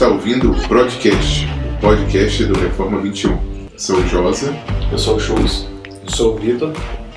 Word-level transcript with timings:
Você 0.00 0.06
está 0.06 0.16
ouvindo 0.16 0.50
o 0.50 0.66
Broadcast, 0.66 1.46
o 1.76 1.78
podcast 1.78 2.44
do 2.46 2.58
Reforma 2.58 3.02
21. 3.02 3.38
Sou 3.76 3.98
o 3.98 4.08
Josa 4.08 4.56
Eu 4.90 4.96
sou 4.96 5.16
o 5.16 5.20
Chus. 5.20 5.66
Eu 5.86 6.10
sou 6.10 6.34
o 6.34 6.38
Vitor. 6.38 6.72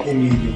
Emílio. 0.06 0.54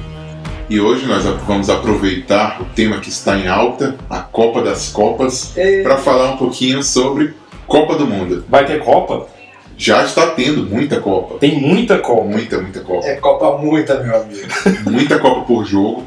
e 0.68 0.78
hoje 0.78 1.06
nós 1.06 1.24
vamos 1.46 1.70
aproveitar 1.70 2.60
o 2.60 2.66
tema 2.66 3.00
que 3.00 3.08
está 3.08 3.38
em 3.38 3.48
alta, 3.48 3.96
a 4.10 4.20
Copa 4.20 4.60
das 4.60 4.90
Copas, 4.90 5.54
para 5.82 5.96
falar 5.96 6.32
um 6.32 6.36
pouquinho 6.36 6.82
sobre 6.82 7.32
Copa 7.66 7.94
do 7.94 8.06
Mundo. 8.06 8.44
Vai 8.46 8.66
ter 8.66 8.84
Copa? 8.84 9.26
Já 9.78 10.04
está 10.04 10.26
tendo 10.26 10.64
muita 10.64 11.00
Copa. 11.00 11.38
Tem 11.38 11.58
muita 11.58 11.96
Copa. 11.96 12.24
Muita, 12.24 12.60
muita 12.60 12.80
Copa. 12.80 13.06
É 13.06 13.16
Copa 13.16 13.56
muita, 13.56 14.02
meu 14.02 14.20
amigo. 14.20 14.46
Muita 14.84 15.18
Copa 15.18 15.46
por 15.46 15.64
jogo. 15.64 16.04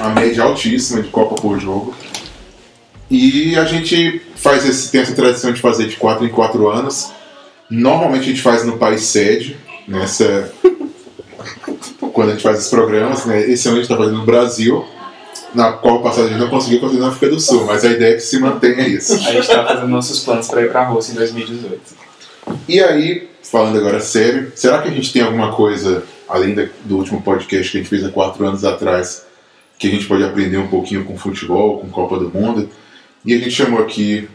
A 0.00 0.10
média 0.10 0.44
altíssima 0.44 1.02
de 1.02 1.08
Copa 1.08 1.34
por 1.34 1.58
jogo. 1.58 1.92
E 3.10 3.56
a 3.56 3.64
gente 3.64 4.25
faz 4.36 4.64
esse, 4.68 4.90
tem 4.92 5.00
essa 5.00 5.14
tradição 5.14 5.52
de 5.52 5.60
fazer 5.60 5.86
de 5.88 5.96
4 5.96 6.24
em 6.24 6.28
4 6.28 6.68
anos. 6.68 7.10
Normalmente 7.68 8.22
a 8.22 8.28
gente 8.28 8.42
faz 8.42 8.64
no 8.64 8.78
país 8.78 9.02
sede, 9.02 9.56
nessa. 9.88 10.52
Quando 12.12 12.28
a 12.28 12.32
gente 12.32 12.42
faz 12.42 12.58
esses 12.58 12.70
programas, 12.70 13.26
né? 13.26 13.50
Esse 13.50 13.68
ano 13.68 13.78
a 13.78 13.80
gente 13.80 13.90
está 13.90 13.96
fazendo 13.96 14.18
no 14.18 14.24
Brasil. 14.24 14.84
Na 15.54 15.72
Copa 15.72 16.04
passada 16.04 16.26
a 16.26 16.30
gente 16.30 16.40
não 16.40 16.48
conseguiu 16.48 16.80
fazer 16.80 16.98
na 16.98 17.08
África 17.08 17.34
do 17.34 17.40
Sul, 17.40 17.64
mas 17.64 17.84
a 17.84 17.90
ideia 17.90 18.12
é 18.12 18.14
que 18.14 18.20
se 18.20 18.38
mantenha 18.38 18.86
isso. 18.86 19.14
A 19.14 19.18
gente 19.18 19.46
tá 19.46 19.64
fazendo 19.64 19.88
nossos 19.88 20.20
planos 20.20 20.48
para 20.48 20.62
ir 20.62 20.70
pra 20.70 20.84
Rússia 20.84 21.12
em 21.12 21.16
2018. 21.16 21.80
E 22.68 22.80
aí, 22.80 23.28
falando 23.42 23.78
agora 23.78 24.00
sério, 24.00 24.52
será 24.54 24.82
que 24.82 24.88
a 24.88 24.90
gente 24.90 25.12
tem 25.12 25.22
alguma 25.22 25.52
coisa, 25.52 26.04
além 26.28 26.54
do 26.84 26.96
último 26.96 27.22
podcast 27.22 27.70
que 27.70 27.78
a 27.78 27.80
gente 27.80 27.88
fez 27.88 28.04
há 28.04 28.10
quatro 28.10 28.46
anos 28.46 28.64
atrás, 28.64 29.24
que 29.78 29.88
a 29.88 29.90
gente 29.90 30.06
pode 30.06 30.24
aprender 30.24 30.56
um 30.56 30.68
pouquinho 30.68 31.04
com 31.04 31.16
futebol, 31.16 31.78
com 31.78 31.88
Copa 31.88 32.18
do 32.18 32.30
Mundo? 32.30 32.68
E 33.26 33.34
a 33.34 33.38
gente 33.38 33.50
chamou 33.50 33.80
aqui 33.82 34.28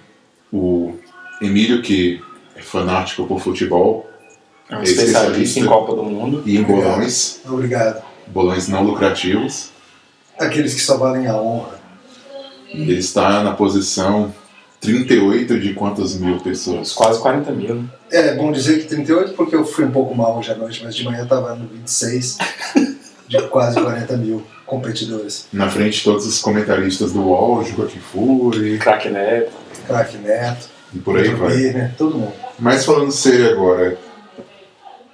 o 0.51 0.95
Emílio, 1.41 1.81
que 1.81 2.21
é 2.55 2.61
fanático 2.61 3.25
por 3.25 3.39
futebol 3.39 4.09
É 4.69 4.75
um 4.75 4.83
especialista 4.83 5.19
especialista. 5.19 5.59
em 5.61 5.65
Copa 5.65 5.95
do 5.95 6.03
Mundo. 6.03 6.43
e 6.45 6.57
em 6.57 6.63
bolões, 6.63 7.39
Obrigado. 7.47 8.03
bolões 8.27 8.67
não 8.67 8.83
lucrativos. 8.83 9.69
Aqueles 10.37 10.73
que 10.73 10.81
só 10.81 10.97
valem 10.97 11.27
a 11.27 11.35
honra. 11.39 11.79
Ele 12.69 12.93
está 12.97 13.43
na 13.43 13.53
posição 13.53 14.33
38 14.79 15.59
de 15.59 15.73
quantas 15.73 16.15
mil 16.15 16.39
pessoas? 16.39 16.93
Quase 16.93 17.19
40 17.21 17.51
mil. 17.51 17.85
É 18.09 18.33
bom 18.35 18.51
dizer 18.51 18.79
que 18.81 18.87
38 18.87 19.33
porque 19.33 19.55
eu 19.55 19.65
fui 19.65 19.85
um 19.85 19.91
pouco 19.91 20.13
mal 20.15 20.37
hoje 20.37 20.51
à 20.51 20.55
noite, 20.55 20.81
mas 20.83 20.95
de 20.95 21.03
manhã 21.03 21.19
eu 21.19 21.27
tava 21.27 21.55
no 21.55 21.67
26 21.67 22.37
de 23.27 23.41
quase 23.49 23.79
40 23.79 24.17
mil 24.17 24.41
competidores. 24.71 25.47
Na 25.51 25.69
frente 25.69 25.97
de 25.97 26.03
todos 26.05 26.25
os 26.25 26.39
comentaristas 26.39 27.11
do 27.11 27.21
UOL, 27.23 27.61
Juca 27.65 27.87
Kifuri 27.87 28.77
Craque 28.77 29.09
Neto. 29.09 29.51
Craque 29.85 30.17
Neto, 30.17 30.69
e 30.93 30.99
por 30.99 31.17
aí 31.17 31.27
vai. 31.27 31.57
né? 31.73 31.93
todo 31.97 32.17
mundo. 32.17 32.31
Mas 32.57 32.85
falando 32.85 33.11
sério 33.11 33.51
agora, 33.51 33.97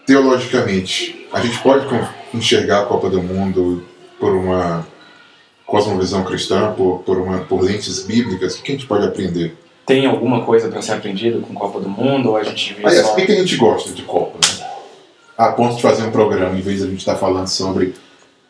teologicamente, 0.06 1.28
a 1.34 1.42
gente 1.42 1.58
pode 1.60 1.88
enxergar 2.32 2.82
a 2.82 2.86
Copa 2.86 3.10
do 3.10 3.24
Mundo 3.24 3.84
por 4.20 4.36
uma 4.36 4.86
cosmovisão 5.66 6.24
cristã, 6.24 6.72
por, 6.74 7.00
por, 7.00 7.18
uma, 7.18 7.40
por 7.40 7.64
lentes 7.64 8.04
bíblicas? 8.04 8.60
O 8.60 8.62
que 8.62 8.74
a 8.74 8.76
gente 8.76 8.86
pode 8.86 9.08
aprender? 9.08 9.58
Tem 9.88 10.06
alguma 10.06 10.46
coisa 10.46 10.70
para 10.70 10.84
ser 10.84 10.94
aprendido 10.94 11.42
com 11.42 11.56
Copa 11.56 11.80
do 11.80 11.90
Mundo? 11.90 12.30
Ou 12.30 12.38
a 12.38 12.44
gente 12.44 12.76
vê 12.76 12.86
Aliás, 12.86 13.08
só... 13.08 13.16
por 13.16 13.26
que 13.26 13.32
a 13.32 13.36
gente 13.36 13.56
gosta 13.56 13.92
de 13.92 14.04
Copa? 14.04 14.38
Né? 14.38 14.68
A 15.36 15.52
ponto 15.52 15.78
de 15.78 15.82
fazer 15.82 16.04
um 16.04 16.12
programa, 16.12 16.56
em 16.56 16.62
vez 16.62 16.78
de 16.78 16.84
a 16.84 16.90
gente 16.90 17.00
estar 17.00 17.16
falando 17.16 17.48
sobre, 17.48 17.96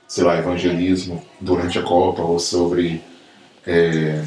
sei 0.07 0.23
lá, 0.23 0.37
evangelismo 0.37 1.23
durante 1.39 1.77
a 1.79 1.83
Copa, 1.83 2.21
ou 2.21 2.39
sobre. 2.39 3.03
é, 3.65 4.23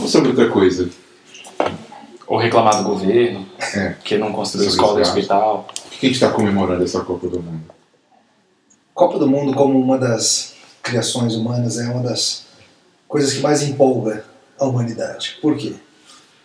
ou 0.00 0.06
sobre 0.08 0.28
outra 0.30 0.48
coisa. 0.48 0.88
Ou 2.26 2.38
reclamar 2.38 2.78
do 2.78 2.84
governo, 2.88 3.46
É. 3.74 3.94
que 4.04 4.16
não 4.16 4.32
construiu 4.32 4.70
Sobre 4.70 4.82
escola 4.82 4.98
e 5.00 5.02
hospital. 5.02 5.66
Por 5.66 5.98
que 5.98 6.06
a 6.06 6.08
gente 6.08 6.14
está 6.14 6.30
comemorando 6.30 6.82
essa 6.84 7.00
Copa 7.00 7.28
do 7.28 7.42
Mundo? 7.42 7.64
Copa 8.94 9.18
do 9.18 9.26
Mundo 9.26 9.54
como 9.54 9.78
uma 9.78 9.98
das 9.98 10.54
criações 10.82 11.34
humanas 11.34 11.78
é 11.78 11.88
uma 11.90 12.02
das 12.02 12.44
coisas 13.08 13.34
que 13.34 13.40
mais 13.40 13.62
empolga 13.62 14.24
a 14.58 14.64
humanidade. 14.66 15.38
Por 15.42 15.56
quê? 15.56 15.74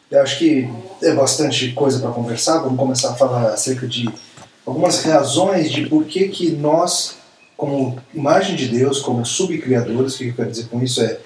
Eu 0.10 0.22
acho 0.22 0.40
que 0.40 0.70
é 1.04 1.14
bastante 1.14 1.72
coisa 1.74 2.00
para 2.00 2.12
conversar. 2.12 2.60
Vamos 2.60 2.78
começar 2.80 3.12
a 3.12 3.16
falar 3.16 3.48
acerca 3.54 3.86
de 3.88 4.10
algumas 4.66 5.04
razões 5.04 5.70
de 5.72 5.86
por 5.88 6.06
que, 6.06 6.28
que 6.30 6.52
nós, 6.52 7.18
como 7.58 8.00
imagem 8.14 8.56
de 8.56 8.68
Deus, 8.68 9.00
como 9.00 9.26
subcriadores, 9.26 10.16
o 10.16 10.18
que 10.20 10.28
eu 10.28 10.34
quero 10.36 10.52
dizer 10.52 10.68
com 10.68 10.82
isso 10.82 11.02
é 11.02 11.20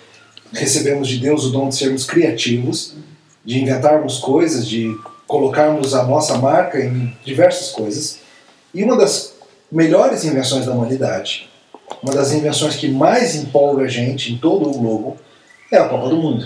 recebemos 0.53 1.07
de 1.07 1.17
Deus 1.17 1.45
o 1.45 1.49
dom 1.49 1.69
de 1.69 1.75
sermos 1.75 2.05
criativos, 2.05 2.93
de 3.43 3.61
inventarmos 3.61 4.17
coisas, 4.19 4.67
de 4.67 4.95
colocarmos 5.27 5.93
a 5.93 6.03
nossa 6.03 6.37
marca 6.37 6.79
em 6.79 7.15
diversas 7.23 7.69
coisas. 7.69 8.19
E 8.73 8.83
uma 8.83 8.97
das 8.97 9.33
melhores 9.71 10.23
invenções 10.23 10.65
da 10.65 10.73
humanidade, 10.73 11.49
uma 12.01 12.13
das 12.13 12.31
invenções 12.31 12.75
que 12.75 12.87
mais 12.89 13.35
empolga 13.35 13.83
a 13.83 13.87
gente 13.87 14.33
em 14.33 14.37
todo 14.37 14.69
o 14.69 14.77
globo, 14.77 15.17
é 15.71 15.77
a 15.77 15.87
Copa 15.87 16.09
do 16.09 16.17
Mundo. 16.17 16.45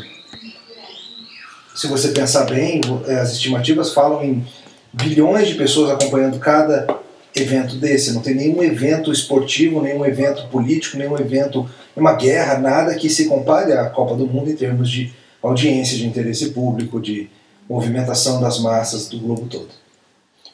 Se 1.76 1.88
você 1.88 2.10
pensar 2.10 2.46
bem, 2.46 2.80
eh, 3.08 3.20
as 3.20 3.34
estimativas 3.34 3.94
falam 3.94 4.24
em 4.24 4.46
bilhões 4.94 5.48
de 5.48 5.56
pessoas 5.56 5.92
acompanhando 5.92 6.40
cada 6.40 6.88
evento 7.36 7.76
desse. 7.76 8.14
Não 8.14 8.22
tem 8.22 8.34
nenhum 8.34 8.64
evento 8.64 9.12
esportivo, 9.12 9.82
nenhum 9.82 10.06
evento 10.06 10.48
político, 10.48 10.98
nenhum 10.98 11.18
evento, 11.18 11.70
uma 11.96 12.14
guerra, 12.14 12.58
nada 12.58 12.96
que 12.96 13.10
se 13.10 13.28
compare 13.28 13.74
à 13.74 13.90
Copa 13.90 14.16
do 14.16 14.26
Mundo 14.26 14.50
em 14.50 14.56
termos 14.56 14.90
de 14.90 15.14
audiência, 15.42 15.98
de 15.98 16.08
interesse 16.08 16.52
público, 16.52 17.00
de 17.00 17.30
movimentação 17.70 18.40
das 18.42 18.60
massas 18.60 19.08
do 19.08 19.20
globo 19.20 19.48
todo. 19.48 19.70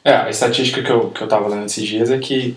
É, 0.04 0.14
a 0.14 0.30
estatística 0.30 0.82
que 0.82 0.90
eu, 0.90 1.10
que 1.10 1.22
eu 1.22 1.28
tava 1.28 1.48
lendo 1.48 1.66
esses 1.66 1.86
dias 1.86 2.10
é 2.10 2.18
que 2.18 2.56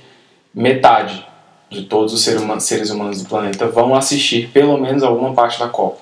metade 0.54 1.26
de 1.70 1.84
todos 1.84 2.14
os 2.14 2.24
seres 2.24 2.90
humanos 2.90 3.22
do 3.22 3.30
planeta 3.30 3.68
vão 3.68 3.94
assistir 3.94 4.50
pelo 4.50 4.78
menos 4.78 5.04
alguma 5.04 5.34
parte 5.34 5.60
da 5.60 5.68
Copa. 5.68 6.00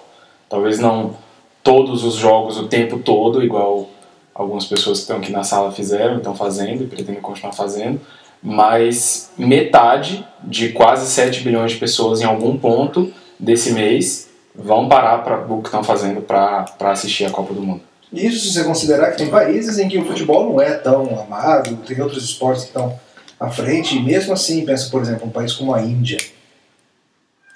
Talvez 0.47 0.79
não 0.79 1.15
todos 1.63 2.03
os 2.03 2.15
jogos 2.15 2.57
o 2.57 2.67
tempo 2.67 2.99
todo, 2.99 3.43
igual 3.43 3.89
algumas 4.33 4.65
pessoas 4.65 4.99
que 4.99 5.03
estão 5.03 5.17
aqui 5.17 5.31
na 5.31 5.43
sala 5.43 5.71
fizeram, 5.71 6.17
estão 6.17 6.35
fazendo 6.35 6.83
e 6.83 6.87
pretendem 6.87 7.21
continuar 7.21 7.53
fazendo, 7.53 8.01
mas 8.41 9.31
metade 9.37 10.25
de 10.43 10.69
quase 10.69 11.09
7 11.09 11.41
bilhões 11.41 11.71
de 11.71 11.77
pessoas 11.77 12.21
em 12.21 12.25
algum 12.25 12.57
ponto 12.57 13.13
desse 13.39 13.71
mês 13.71 14.29
vão 14.55 14.87
parar 14.87 15.19
para 15.19 15.51
o 15.51 15.61
que 15.61 15.67
estão 15.67 15.83
fazendo 15.83 16.21
para 16.21 16.65
assistir 16.91 17.25
a 17.25 17.29
Copa 17.29 17.53
do 17.53 17.61
Mundo. 17.61 17.81
Isso 18.11 18.47
se 18.47 18.53
você 18.53 18.63
considerar 18.63 19.11
que 19.11 19.17
tem 19.17 19.29
países 19.29 19.79
em 19.79 19.87
que 19.87 19.97
o 19.97 20.05
futebol 20.05 20.51
não 20.51 20.61
é 20.61 20.73
tão 20.75 21.19
amado, 21.19 21.75
tem 21.77 21.99
outros 22.01 22.23
esportes 22.23 22.63
que 22.63 22.69
estão 22.69 22.99
à 23.39 23.49
frente, 23.49 23.97
e 23.97 24.03
mesmo 24.03 24.33
assim, 24.33 24.63
pensa, 24.65 24.89
por 24.89 25.01
exemplo, 25.01 25.27
um 25.27 25.31
país 25.31 25.53
como 25.53 25.73
a 25.73 25.81
Índia. 25.81 26.19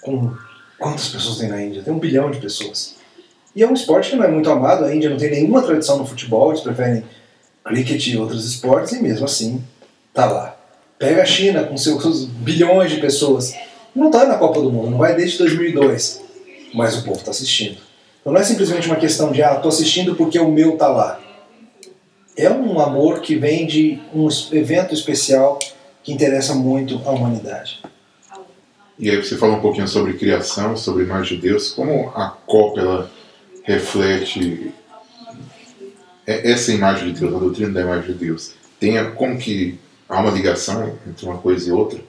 Com 0.02 0.34
quantas 0.80 1.10
pessoas 1.10 1.38
tem 1.38 1.50
na 1.50 1.62
Índia? 1.62 1.84
Tem 1.84 1.94
um 1.94 2.00
bilhão 2.00 2.32
de 2.32 2.40
pessoas. 2.40 2.97
E 3.58 3.64
é 3.64 3.68
um 3.68 3.74
esporte 3.74 4.12
que 4.12 4.16
não 4.16 4.24
é 4.24 4.28
muito 4.28 4.52
amado, 4.52 4.86
a 4.86 4.94
Índia 4.94 5.10
não 5.10 5.18
tem 5.18 5.32
nenhuma 5.32 5.64
tradição 5.64 5.98
no 5.98 6.06
futebol, 6.06 6.52
eles 6.52 6.62
preferem 6.62 7.04
cricket 7.66 8.06
e 8.06 8.16
outros 8.16 8.46
esportes, 8.48 8.94
e 8.94 9.02
mesmo 9.02 9.26
assim, 9.26 9.64
tá 10.14 10.28
lá. 10.28 10.56
Pega 11.00 11.24
a 11.24 11.26
China 11.26 11.64
com 11.64 11.76
seus 11.76 12.26
bilhões 12.26 12.92
de 12.92 13.02
pessoas, 13.02 13.56
não 13.96 14.12
tá 14.12 14.28
na 14.28 14.38
Copa 14.38 14.62
do 14.62 14.72
Mundo, 14.72 14.92
não 14.92 15.00
vai 15.00 15.16
desde 15.16 15.40
2002, 15.40 16.22
mas 16.76 17.00
o 17.00 17.04
povo 17.04 17.20
tá 17.24 17.32
assistindo. 17.32 17.80
Então 18.22 18.32
não 18.32 18.40
é 18.40 18.44
simplesmente 18.44 18.86
uma 18.86 18.96
questão 18.96 19.32
de, 19.32 19.42
ah, 19.42 19.56
tô 19.56 19.70
assistindo 19.70 20.14
porque 20.14 20.38
o 20.38 20.52
meu 20.52 20.78
tá 20.78 20.90
lá. 20.90 21.20
É 22.38 22.52
um 22.52 22.80
amor 22.80 23.22
que 23.22 23.36
vem 23.36 23.66
de 23.66 24.00
um 24.14 24.28
evento 24.52 24.94
especial 24.94 25.58
que 26.04 26.14
interessa 26.14 26.54
muito 26.54 27.02
à 27.04 27.10
humanidade. 27.10 27.82
E 29.00 29.10
aí 29.10 29.18
você 29.18 29.36
fala 29.36 29.56
um 29.56 29.62
pouquinho 29.62 29.88
sobre 29.88 30.14
criação, 30.14 30.78
sobre 30.78 31.06
imagem 31.06 31.38
de 31.38 31.48
Deus, 31.48 31.72
como 31.72 32.10
a 32.10 32.30
Copa 32.46 32.82
ela 32.82 33.17
reflete 33.68 34.72
é- 36.26 36.52
essa 36.52 36.72
imagem 36.72 37.12
de 37.12 37.20
Deus, 37.20 37.36
a 37.36 37.40
doutrina 37.40 37.72
da 37.72 37.82
imagem 37.82 38.14
de 38.14 38.26
Deus. 38.26 38.52
Tem 38.80 38.98
a- 38.98 39.12
como 39.12 39.38
que 39.38 39.78
há 40.08 40.22
uma 40.22 40.32
ligação 40.32 40.94
entre 41.06 41.26
uma 41.26 41.38
coisa 41.38 41.68
e 41.68 41.72
outra? 41.72 42.00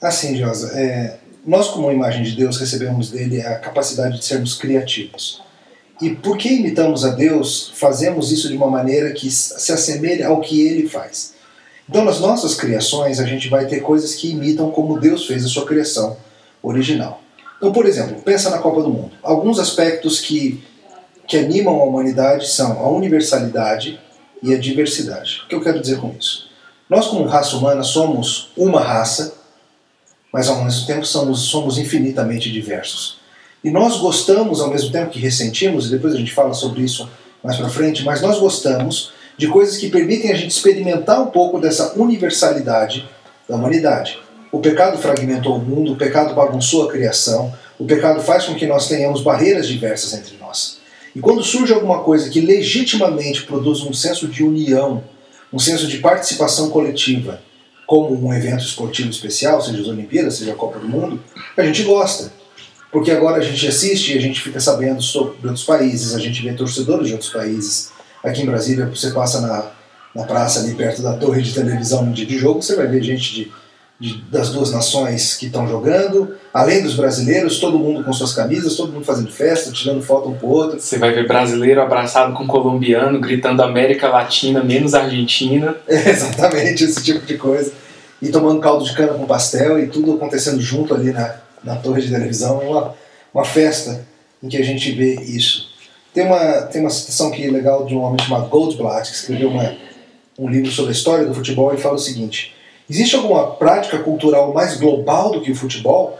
Assim, 0.00 0.36
Josa, 0.36 0.78
é, 0.78 1.16
nós 1.46 1.68
como 1.68 1.90
imagem 1.90 2.22
de 2.22 2.32
Deus 2.32 2.58
recebemos 2.58 3.10
dele 3.10 3.40
a 3.40 3.56
capacidade 3.56 4.18
de 4.18 4.24
sermos 4.24 4.54
criativos. 4.54 5.42
E 6.00 6.10
porque 6.10 6.48
imitamos 6.48 7.04
a 7.04 7.10
Deus, 7.10 7.72
fazemos 7.74 8.30
isso 8.32 8.48
de 8.48 8.56
uma 8.56 8.68
maneira 8.68 9.12
que 9.12 9.30
se 9.30 9.72
assemelha 9.72 10.26
ao 10.26 10.40
que 10.40 10.60
ele 10.66 10.88
faz. 10.88 11.34
Então, 11.88 12.04
nas 12.04 12.20
nossas 12.20 12.54
criações, 12.54 13.20
a 13.20 13.24
gente 13.24 13.48
vai 13.48 13.66
ter 13.66 13.80
coisas 13.80 14.14
que 14.14 14.30
imitam 14.30 14.70
como 14.70 14.98
Deus 15.00 15.26
fez 15.26 15.44
a 15.44 15.48
sua 15.48 15.64
criação 15.64 16.16
original. 16.62 17.22
Então, 17.56 17.72
por 17.72 17.86
exemplo, 17.86 18.20
pensa 18.22 18.50
na 18.50 18.58
Copa 18.58 18.82
do 18.82 18.90
Mundo. 18.90 19.12
Alguns 19.22 19.60
aspectos 19.60 20.18
que, 20.20 20.62
que 21.26 21.38
animam 21.38 21.80
a 21.80 21.84
humanidade 21.84 22.48
são 22.48 22.78
a 22.78 22.88
universalidade 22.88 24.00
e 24.42 24.54
a 24.54 24.58
diversidade. 24.58 25.42
O 25.44 25.48
que 25.48 25.54
eu 25.54 25.62
quero 25.62 25.80
dizer 25.80 25.98
com 25.98 26.14
isso? 26.18 26.50
Nós, 26.88 27.06
como 27.06 27.24
raça 27.24 27.56
humana, 27.56 27.82
somos 27.82 28.50
uma 28.56 28.80
raça, 28.80 29.34
mas 30.32 30.48
ao 30.48 30.62
mesmo 30.62 30.86
tempo 30.86 31.06
somos, 31.06 31.40
somos 31.40 31.78
infinitamente 31.78 32.50
diversos. 32.50 33.20
E 33.64 33.70
nós 33.70 33.98
gostamos, 33.98 34.60
ao 34.60 34.68
mesmo 34.68 34.90
tempo 34.90 35.10
que 35.10 35.20
ressentimos, 35.20 35.86
e 35.86 35.90
depois 35.90 36.14
a 36.14 36.18
gente 36.18 36.32
fala 36.32 36.52
sobre 36.52 36.82
isso 36.82 37.08
mais 37.42 37.56
para 37.56 37.68
frente, 37.68 38.04
mas 38.04 38.20
nós 38.20 38.38
gostamos 38.38 39.12
de 39.36 39.48
coisas 39.48 39.78
que 39.78 39.88
permitem 39.88 40.30
a 40.32 40.36
gente 40.36 40.50
experimentar 40.50 41.20
um 41.22 41.26
pouco 41.26 41.58
dessa 41.58 41.94
universalidade 41.98 43.08
da 43.48 43.56
humanidade. 43.56 44.18
O 44.50 44.58
pecado 44.58 44.98
fragmentou 44.98 45.56
o 45.56 45.58
mundo, 45.58 45.92
o 45.92 45.96
pecado 45.96 46.34
bagunçou 46.34 46.84
a 46.84 46.92
criação, 46.92 47.52
o 47.78 47.84
pecado 47.84 48.20
faz 48.20 48.44
com 48.44 48.54
que 48.54 48.66
nós 48.66 48.86
tenhamos 48.86 49.22
barreiras 49.22 49.66
diversas 49.66 50.12
entre 50.12 50.36
nós. 50.36 50.41
E 51.14 51.20
quando 51.20 51.42
surge 51.42 51.72
alguma 51.72 52.00
coisa 52.00 52.30
que 52.30 52.40
legitimamente 52.40 53.42
produz 53.42 53.80
um 53.82 53.92
senso 53.92 54.26
de 54.28 54.42
união, 54.42 55.04
um 55.52 55.58
senso 55.58 55.86
de 55.86 55.98
participação 55.98 56.70
coletiva, 56.70 57.40
como 57.86 58.26
um 58.26 58.32
evento 58.32 58.64
esportivo 58.64 59.10
especial, 59.10 59.60
seja 59.60 59.82
as 59.82 59.88
Olimpíadas, 59.88 60.36
seja 60.36 60.52
a 60.52 60.56
Copa 60.56 60.78
do 60.78 60.88
Mundo, 60.88 61.22
a 61.56 61.62
gente 61.62 61.82
gosta. 61.82 62.32
Porque 62.90 63.10
agora 63.10 63.38
a 63.38 63.44
gente 63.44 63.66
assiste 63.66 64.12
e 64.12 64.18
a 64.18 64.20
gente 64.20 64.40
fica 64.40 64.60
sabendo 64.60 65.02
sobre 65.02 65.46
outros 65.46 65.64
países, 65.64 66.14
a 66.14 66.18
gente 66.18 66.42
vê 66.42 66.52
torcedores 66.52 67.06
de 67.08 67.12
outros 67.12 67.30
países. 67.30 67.90
Aqui 68.22 68.42
em 68.42 68.46
Brasília, 68.46 68.86
você 68.86 69.10
passa 69.10 69.40
na, 69.40 69.70
na 70.14 70.24
praça 70.24 70.60
ali 70.60 70.74
perto 70.74 71.02
da 71.02 71.14
torre 71.14 71.42
de 71.42 71.52
televisão 71.52 72.04
no 72.04 72.12
dia 72.12 72.26
de 72.26 72.38
jogo, 72.38 72.62
você 72.62 72.76
vai 72.76 72.86
ver 72.86 73.02
gente 73.02 73.34
de 73.34 73.52
de, 74.02 74.20
das 74.24 74.50
duas 74.50 74.72
nações 74.72 75.36
que 75.36 75.46
estão 75.46 75.68
jogando, 75.68 76.34
além 76.52 76.82
dos 76.82 76.96
brasileiros, 76.96 77.60
todo 77.60 77.78
mundo 77.78 78.02
com 78.02 78.12
suas 78.12 78.34
camisas, 78.34 78.74
todo 78.74 78.92
mundo 78.92 79.04
fazendo 79.04 79.30
festa, 79.30 79.70
tirando 79.70 80.02
foto 80.02 80.28
um 80.28 80.34
pro 80.34 80.48
outro. 80.48 80.80
Você 80.80 80.98
vai 80.98 81.12
ver 81.12 81.28
brasileiro 81.28 81.80
abraçado 81.80 82.34
com 82.34 82.44
colombiano, 82.44 83.20
gritando 83.20 83.62
América 83.62 84.08
Latina 84.08 84.62
menos 84.64 84.92
Argentina. 84.92 85.76
É, 85.86 86.10
exatamente, 86.10 86.82
esse 86.82 87.02
tipo 87.02 87.24
de 87.24 87.36
coisa. 87.36 87.70
E 88.20 88.28
tomando 88.28 88.60
caldo 88.60 88.84
de 88.84 88.92
cana 88.94 89.14
com 89.14 89.24
pastel 89.24 89.78
e 89.78 89.86
tudo 89.86 90.14
acontecendo 90.14 90.60
junto 90.60 90.94
ali 90.94 91.12
na, 91.12 91.36
na 91.62 91.76
torre 91.76 92.02
de 92.02 92.10
televisão. 92.10 92.60
É 92.60 92.64
uma, 92.64 92.94
uma 93.32 93.44
festa 93.44 94.04
em 94.42 94.48
que 94.48 94.56
a 94.56 94.64
gente 94.64 94.90
vê 94.92 95.14
isso. 95.14 95.68
Tem 96.12 96.24
uma, 96.24 96.62
tem 96.62 96.80
uma 96.80 96.90
citação 96.90 97.28
aqui 97.28 97.48
legal 97.48 97.84
de 97.84 97.94
um 97.94 98.02
homem 98.02 98.18
chamado 98.24 98.48
Goldblatt, 98.48 99.10
que 99.10 99.16
escreveu 99.16 99.50
uma, 99.50 99.76
um 100.38 100.48
livro 100.48 100.70
sobre 100.72 100.90
a 100.90 100.92
história 100.92 101.24
do 101.24 101.34
futebol 101.34 101.72
e 101.72 101.76
fala 101.76 101.94
o 101.94 101.98
seguinte 101.98 102.52
Existe 102.88 103.16
alguma 103.16 103.54
prática 103.54 103.98
cultural 103.98 104.52
mais 104.52 104.76
global 104.76 105.30
do 105.30 105.40
que 105.40 105.52
o 105.52 105.56
futebol? 105.56 106.18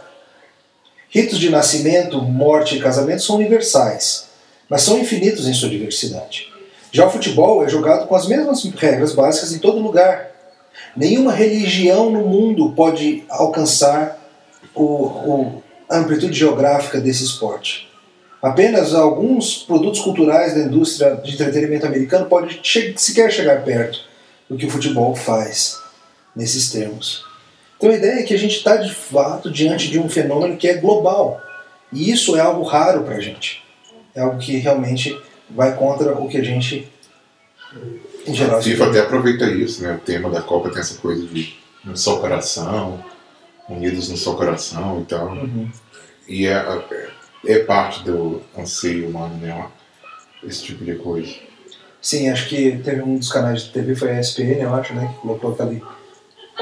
Ritos 1.09 1.37
de 1.37 1.49
nascimento, 1.49 2.21
morte 2.21 2.75
e 2.75 2.81
casamento 2.81 3.21
são 3.21 3.35
universais, 3.35 4.29
mas 4.69 4.81
são 4.81 4.97
infinitos 4.97 5.47
em 5.47 5.53
sua 5.53 5.69
diversidade. 5.69 6.51
Já 6.91 7.05
o 7.05 7.11
futebol 7.11 7.63
é 7.63 7.69
jogado 7.69 8.07
com 8.07 8.15
as 8.15 8.27
mesmas 8.27 8.63
regras 8.75 9.13
básicas 9.13 9.53
em 9.53 9.59
todo 9.59 9.79
lugar. 9.79 10.31
Nenhuma 10.95 11.31
religião 11.31 12.09
no 12.09 12.21
mundo 12.21 12.71
pode 12.71 13.23
alcançar 13.29 14.19
o, 14.73 14.83
o, 14.83 15.63
a 15.89 15.97
amplitude 15.97 16.33
geográfica 16.33 16.99
desse 16.99 17.23
esporte. 17.23 17.87
Apenas 18.41 18.93
alguns 18.93 19.57
produtos 19.57 20.01
culturais 20.01 20.53
da 20.53 20.61
indústria 20.61 21.15
de 21.15 21.33
entretenimento 21.33 21.85
americano 21.85 22.25
podem 22.25 22.59
che 22.61 22.93
sequer 22.97 23.31
chegar 23.31 23.63
perto 23.63 23.99
do 24.49 24.57
que 24.57 24.65
o 24.65 24.69
futebol 24.69 25.15
faz 25.15 25.82
nesses 26.35 26.71
termos. 26.71 27.25
Então 27.77 27.89
a 27.89 27.95
ideia 27.95 28.19
é 28.19 28.23
que 28.23 28.33
a 28.33 28.39
gente 28.39 28.55
está 28.55 28.77
de 28.77 28.93
fato 28.93 29.51
diante 29.51 29.89
de 29.89 29.99
um 29.99 30.09
fenômeno 30.09 30.57
que 30.57 30.67
é 30.67 30.75
global. 30.75 31.41
E 31.91 32.11
isso 32.11 32.35
é 32.35 32.39
algo 32.39 32.63
raro 32.63 33.03
para 33.03 33.15
a 33.15 33.19
gente. 33.19 33.61
É 34.15 34.21
algo 34.21 34.39
que 34.39 34.57
realmente 34.57 35.19
vai 35.49 35.75
contra 35.75 36.13
o 36.13 36.27
que 36.27 36.37
a 36.37 36.43
gente, 36.43 36.87
em 38.25 38.33
geral. 38.33 38.59
A 38.59 38.61
FIFA 38.61 38.87
até 38.87 38.99
aproveita 38.99 39.45
isso, 39.45 39.83
né? 39.83 39.93
O 39.93 39.99
tema 39.99 40.29
da 40.29 40.41
Copa 40.41 40.69
tem 40.69 40.79
essa 40.79 40.95
coisa 40.95 41.25
de 41.27 41.55
um 41.85 41.95
só 41.95 42.17
coração, 42.17 43.03
unidos 43.69 44.09
no 44.09 44.17
só 44.17 44.33
coração 44.33 45.01
e 45.01 45.05
tal. 45.05 45.27
Uhum. 45.27 45.69
E 46.27 46.47
é, 46.47 46.65
é 47.45 47.59
parte 47.59 48.03
do 48.03 48.41
anseio 48.57 49.09
humano, 49.09 49.35
né? 49.37 49.67
Esse 50.43 50.63
tipo 50.63 50.83
de 50.83 50.95
coisa. 50.95 51.33
Sim, 52.01 52.29
acho 52.29 52.49
que 52.49 52.77
teve 52.83 53.01
um 53.01 53.17
dos 53.17 53.31
canais 53.31 53.63
de 53.63 53.71
TV, 53.71 53.95
foi 53.95 54.11
a 54.11 54.19
ESPN, 54.19 54.61
eu 54.61 54.73
acho, 54.73 54.93
né? 54.93 55.13
Que 55.13 55.21
colocou 55.21 55.55
ali 55.59 55.81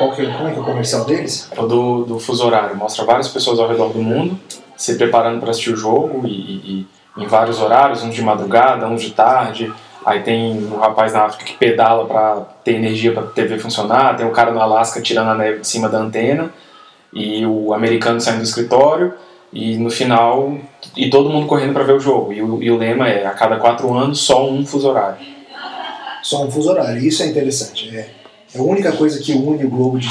qual 0.01 0.11
que, 0.13 0.25
como 0.25 0.47
é 0.47 0.51
que 0.51 0.57
é 0.57 0.61
o 0.61 0.65
comercial 0.65 1.05
deles? 1.05 1.47
É 1.55 1.61
o 1.61 1.67
do, 1.67 2.05
do 2.05 2.19
fuso 2.19 2.43
horário. 2.43 2.75
Mostra 2.75 3.05
várias 3.05 3.27
pessoas 3.27 3.59
ao 3.59 3.67
redor 3.67 3.89
do 3.89 4.01
mundo 4.01 4.39
se 4.75 4.95
preparando 4.95 5.39
para 5.39 5.51
assistir 5.51 5.71
o 5.71 5.77
jogo 5.77 6.25
e, 6.25 6.31
e, 6.31 6.87
em 7.17 7.27
vários 7.27 7.61
horários, 7.61 8.01
uns 8.03 8.15
de 8.15 8.21
madrugada, 8.23 8.87
uns 8.87 9.03
de 9.03 9.11
tarde. 9.11 9.71
Aí 10.03 10.21
tem 10.21 10.57
um 10.57 10.79
rapaz 10.79 11.13
na 11.13 11.25
África 11.25 11.45
que 11.45 11.55
pedala 11.55 12.05
para 12.05 12.37
ter 12.63 12.73
energia 12.73 13.13
para 13.13 13.21
a 13.21 13.27
TV 13.27 13.59
funcionar. 13.59 14.15
Tem 14.15 14.25
o 14.25 14.31
cara 14.31 14.51
no 14.51 14.59
Alasca 14.59 14.99
tirando 14.99 15.29
a 15.29 15.35
neve 15.35 15.59
de 15.59 15.67
cima 15.67 15.87
da 15.87 15.99
antena. 15.99 16.51
E 17.13 17.45
o 17.45 17.71
americano 17.71 18.19
saindo 18.19 18.39
do 18.39 18.45
escritório. 18.45 19.13
E 19.53 19.77
no 19.77 19.91
final, 19.91 20.57
e 20.95 21.11
todo 21.11 21.29
mundo 21.29 21.45
correndo 21.45 21.73
para 21.73 21.83
ver 21.83 21.93
o 21.93 21.99
jogo. 21.99 22.33
E 22.33 22.41
o, 22.41 22.63
e 22.63 22.71
o 22.71 22.77
lema 22.77 23.07
é: 23.07 23.27
a 23.27 23.31
cada 23.31 23.57
quatro 23.57 23.93
anos, 23.93 24.19
só 24.21 24.49
um 24.49 24.65
fuso 24.65 24.89
horário. 24.89 25.17
Só 26.23 26.43
um 26.43 26.49
fuso 26.49 26.71
horário. 26.71 26.97
Isso 26.97 27.21
é 27.21 27.27
interessante. 27.27 27.95
É 27.95 28.20
é 28.53 28.59
a 28.59 28.63
única 28.63 28.91
coisa 28.91 29.19
que 29.19 29.33
une 29.33 29.63
o 29.65 29.69
globo 29.69 29.97
de, 29.97 30.09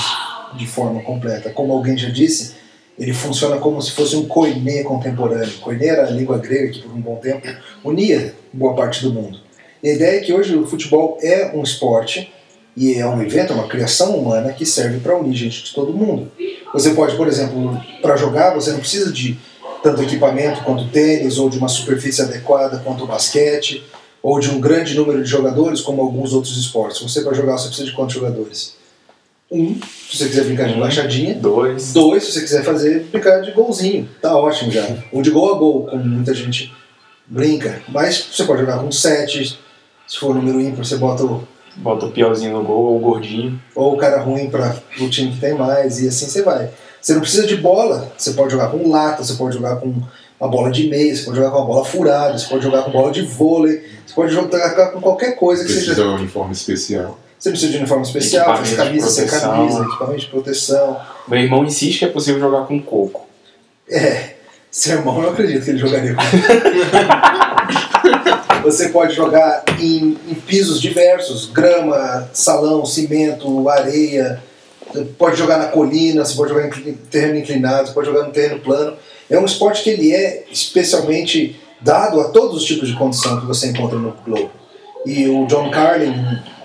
de 0.56 0.66
forma 0.66 1.02
completa. 1.02 1.50
Como 1.50 1.72
alguém 1.72 1.96
já 1.96 2.08
disse, 2.08 2.54
ele 2.98 3.12
funciona 3.12 3.56
como 3.58 3.80
se 3.80 3.92
fosse 3.92 4.16
um 4.16 4.26
koiné 4.26 4.82
contemporâneo. 4.82 5.58
Koiné 5.60 5.86
era 5.86 6.06
a 6.06 6.10
língua 6.10 6.38
grega 6.38 6.70
que 6.70 6.82
por 6.82 6.92
um 6.92 7.00
bom 7.00 7.16
tempo 7.16 7.46
unia 7.84 8.34
boa 8.52 8.74
parte 8.74 9.02
do 9.02 9.12
mundo. 9.12 9.38
E 9.82 9.88
a 9.88 9.94
ideia 9.94 10.18
é 10.18 10.20
que 10.20 10.32
hoje 10.32 10.56
o 10.56 10.66
futebol 10.66 11.18
é 11.22 11.52
um 11.54 11.62
esporte 11.62 12.32
e 12.76 12.94
é 12.94 13.06
um 13.06 13.20
evento, 13.22 13.52
é 13.52 13.56
uma 13.56 13.68
criação 13.68 14.16
humana 14.16 14.52
que 14.52 14.64
serve 14.64 15.00
para 15.00 15.16
unir 15.16 15.34
gente 15.34 15.64
de 15.64 15.74
todo 15.74 15.92
mundo. 15.92 16.30
Você 16.72 16.90
pode, 16.90 17.16
por 17.16 17.26
exemplo, 17.26 17.80
para 18.00 18.16
jogar, 18.16 18.54
você 18.54 18.70
não 18.70 18.80
precisa 18.80 19.12
de 19.12 19.38
tanto 19.82 20.02
equipamento 20.02 20.62
quanto 20.62 20.88
tênis 20.88 21.38
ou 21.38 21.48
de 21.48 21.58
uma 21.58 21.68
superfície 21.68 22.22
adequada 22.22 22.78
quanto 22.84 23.06
basquete 23.06 23.82
ou 24.22 24.38
de 24.38 24.50
um 24.50 24.60
grande 24.60 24.94
número 24.94 25.22
de 25.22 25.28
jogadores, 25.28 25.80
como 25.80 26.02
alguns 26.02 26.32
outros 26.32 26.56
esportes. 26.56 27.00
Você 27.00 27.22
para 27.22 27.34
jogar 27.34 27.52
você 27.52 27.68
precisa 27.68 27.88
de 27.88 27.94
quantos 27.94 28.14
jogadores? 28.14 28.76
Um, 29.50 29.74
se 30.08 30.16
você 30.16 30.28
quiser 30.28 30.44
brincar 30.44 30.68
de 30.68 30.78
baixadinha. 30.78 31.34
Dois. 31.34 31.92
Dois, 31.92 32.24
se 32.24 32.32
você 32.32 32.40
quiser 32.40 32.62
fazer 32.62 33.04
brincar 33.10 33.40
de 33.40 33.50
golzinho. 33.52 34.08
Tá 34.20 34.36
ótimo 34.36 34.70
já. 34.70 34.86
Um 35.12 35.22
de 35.22 35.30
gol 35.30 35.54
a 35.54 35.58
gol, 35.58 35.86
como 35.86 36.04
muita 36.04 36.32
gente 36.32 36.72
brinca. 37.26 37.82
Mas 37.88 38.28
você 38.32 38.44
pode 38.44 38.60
jogar 38.60 38.78
com 38.78 38.92
sete. 38.92 39.58
Se 40.06 40.18
for 40.18 40.34
número 40.34 40.60
ímpar, 40.60 40.84
você 40.84 40.96
bota 40.96 41.24
o. 41.24 41.46
Bota 41.76 42.06
o 42.06 42.12
piorzinho 42.12 42.58
no 42.58 42.64
gol, 42.64 42.84
ou 42.84 42.96
o 42.96 43.00
gordinho. 43.00 43.60
Ou 43.74 43.94
o 43.94 43.96
cara 43.96 44.20
ruim 44.20 44.50
para 44.50 44.76
o 45.00 45.08
time 45.08 45.32
que 45.32 45.40
tem 45.40 45.54
mais, 45.54 46.00
e 46.00 46.08
assim 46.08 46.26
você 46.26 46.42
vai. 46.42 46.70
Você 47.00 47.14
não 47.14 47.20
precisa 47.20 47.46
de 47.46 47.56
bola, 47.56 48.12
você 48.16 48.32
pode 48.32 48.52
jogar 48.52 48.68
com 48.68 48.90
lata, 48.90 49.24
você 49.24 49.34
pode 49.34 49.54
jogar 49.54 49.76
com 49.76 50.02
uma 50.40 50.48
bola 50.48 50.70
de 50.70 50.88
meia, 50.88 51.14
você 51.14 51.24
pode 51.24 51.36
jogar 51.36 51.50
com 51.50 51.58
uma 51.58 51.66
bola 51.66 51.84
furada, 51.84 52.38
você 52.38 52.48
pode 52.48 52.62
jogar 52.62 52.82
com 52.84 52.90
bola 52.90 53.12
de 53.12 53.20
vôlei, 53.22 53.84
você 54.06 54.14
pode 54.14 54.32
jogar 54.32 54.92
com 54.92 55.00
qualquer 55.00 55.36
coisa 55.36 55.62
que 55.62 55.70
precisa 55.70 55.94
seja. 55.94 56.02
Precisa 56.02 56.16
de 56.16 56.16
um 56.16 56.20
uniforme 56.22 56.52
especial. 56.52 57.18
Você 57.38 57.50
precisa 57.50 57.70
de 57.70 57.76
um 57.76 57.80
uniforme 57.80 58.06
especial, 58.06 58.56
faz 58.56 58.74
camisa 58.74 59.10
sem 59.10 59.26
camisa, 59.26 59.82
equipamento 59.82 60.20
de 60.20 60.26
proteção. 60.26 60.98
Meu 61.28 61.40
irmão 61.40 61.64
insiste 61.64 61.98
que 61.98 62.06
é 62.06 62.08
possível 62.08 62.40
jogar 62.40 62.66
com 62.66 62.80
coco. 62.80 63.26
É, 63.88 64.34
seu 64.70 64.98
irmão 64.98 65.22
eu 65.22 65.30
acredito 65.30 65.64
que 65.64 65.70
ele 65.70 65.78
jogaria 65.78 66.14
com 66.14 66.22
Você 68.62 68.88
pode 68.90 69.14
jogar 69.14 69.64
em, 69.78 70.16
em 70.28 70.34
pisos 70.34 70.80
diversos, 70.80 71.46
grama, 71.50 72.28
salão, 72.32 72.86
cimento, 72.86 73.68
areia, 73.68 74.42
você 74.92 75.04
pode 75.04 75.36
jogar 75.36 75.58
na 75.58 75.66
colina, 75.66 76.24
você 76.24 76.34
pode 76.34 76.50
jogar 76.50 76.66
em 76.66 76.92
terreno 76.94 77.36
inclinado, 77.36 77.88
você 77.88 77.94
pode 77.94 78.06
jogar 78.06 78.24
no 78.24 78.32
terreno 78.32 78.60
plano. 78.60 78.96
É 79.30 79.38
um 79.38 79.44
esporte 79.44 79.84
que 79.84 79.90
ele 79.90 80.12
é 80.12 80.44
especialmente 80.50 81.58
dado 81.80 82.20
a 82.20 82.30
todos 82.30 82.56
os 82.56 82.64
tipos 82.64 82.88
de 82.88 82.96
condição 82.96 83.38
que 83.38 83.46
você 83.46 83.68
encontra 83.68 83.96
no 83.96 84.12
globo. 84.24 84.50
E 85.06 85.28
o 85.28 85.46
John 85.46 85.70
Carlin, 85.70 86.10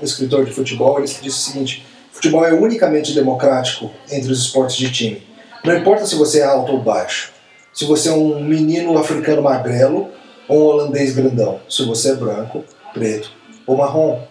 um 0.01 0.03
escritor 0.03 0.43
de 0.43 0.51
futebol, 0.51 0.97
ele 0.97 1.07
disse 1.07 1.27
o 1.27 1.31
seguinte: 1.31 1.85
futebol 2.11 2.43
é 2.43 2.51
unicamente 2.51 3.13
democrático 3.13 3.91
entre 4.11 4.31
os 4.31 4.39
esportes 4.39 4.77
de 4.77 4.91
time. 4.91 5.21
Não 5.63 5.77
importa 5.77 6.07
se 6.07 6.15
você 6.15 6.39
é 6.39 6.43
alto 6.43 6.71
ou 6.71 6.81
baixo, 6.81 7.31
se 7.71 7.85
você 7.85 8.09
é 8.09 8.13
um 8.13 8.43
menino 8.43 8.97
africano 8.97 9.43
magrelo 9.43 10.09
ou 10.47 10.59
um 10.59 10.65
holandês 10.65 11.13
grandão, 11.13 11.59
se 11.69 11.85
você 11.85 12.11
é 12.11 12.15
branco, 12.15 12.65
preto 12.93 13.31
ou 13.67 13.77
marrom. 13.77 14.21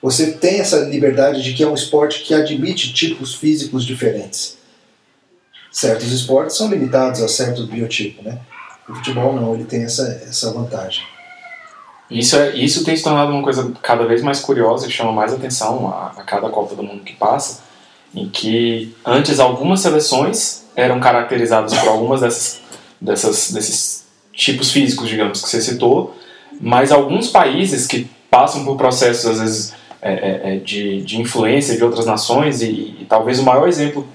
Você 0.00 0.32
tem 0.32 0.60
essa 0.60 0.78
liberdade 0.80 1.42
de 1.42 1.54
que 1.54 1.64
é 1.64 1.66
um 1.66 1.74
esporte 1.74 2.22
que 2.22 2.34
admite 2.34 2.92
tipos 2.92 3.34
físicos 3.34 3.84
diferentes 3.84 4.61
certos 5.72 6.12
esportes 6.12 6.56
são 6.56 6.68
limitados 6.68 7.22
a 7.22 7.28
certos 7.28 7.64
biotipos, 7.64 8.22
né? 8.22 8.38
O 8.88 8.94
futebol 8.94 9.34
não, 9.34 9.54
ele 9.54 9.64
tem 9.64 9.82
essa, 9.82 10.22
essa 10.28 10.52
vantagem. 10.52 11.02
Isso, 12.10 12.36
é, 12.36 12.54
isso 12.54 12.84
tem 12.84 12.94
se 12.94 13.02
tornado 13.02 13.32
uma 13.32 13.42
coisa 13.42 13.72
cada 13.80 14.04
vez 14.04 14.22
mais 14.22 14.40
curiosa 14.40 14.86
que 14.86 14.92
chama 14.92 15.12
mais 15.12 15.32
atenção 15.32 15.88
a, 15.88 16.12
a 16.20 16.22
cada 16.22 16.50
Copa 16.50 16.74
do 16.74 16.82
Mundo 16.82 17.02
que 17.02 17.14
passa, 17.14 17.62
em 18.14 18.28
que 18.28 18.94
antes 19.04 19.40
algumas 19.40 19.80
seleções 19.80 20.64
eram 20.76 21.00
caracterizadas 21.00 21.72
por 21.74 21.88
algumas 21.88 22.20
dessas, 22.20 22.60
dessas, 23.00 23.50
desses 23.52 24.04
tipos 24.32 24.70
físicos, 24.70 25.08
digamos, 25.08 25.40
que 25.40 25.48
você 25.48 25.60
citou, 25.62 26.14
mas 26.60 26.92
alguns 26.92 27.28
países 27.28 27.86
que 27.86 28.10
passam 28.30 28.64
por 28.64 28.76
processos, 28.76 29.26
às 29.26 29.40
vezes, 29.40 29.74
é, 30.02 30.12
é, 30.12 30.54
é 30.54 30.56
de, 30.58 31.02
de 31.02 31.20
influência 31.20 31.76
de 31.76 31.84
outras 31.84 32.04
nações, 32.04 32.60
e, 32.60 32.96
e 33.00 33.06
talvez 33.08 33.38
o 33.38 33.42
maior 33.42 33.68
exemplo 33.68 34.06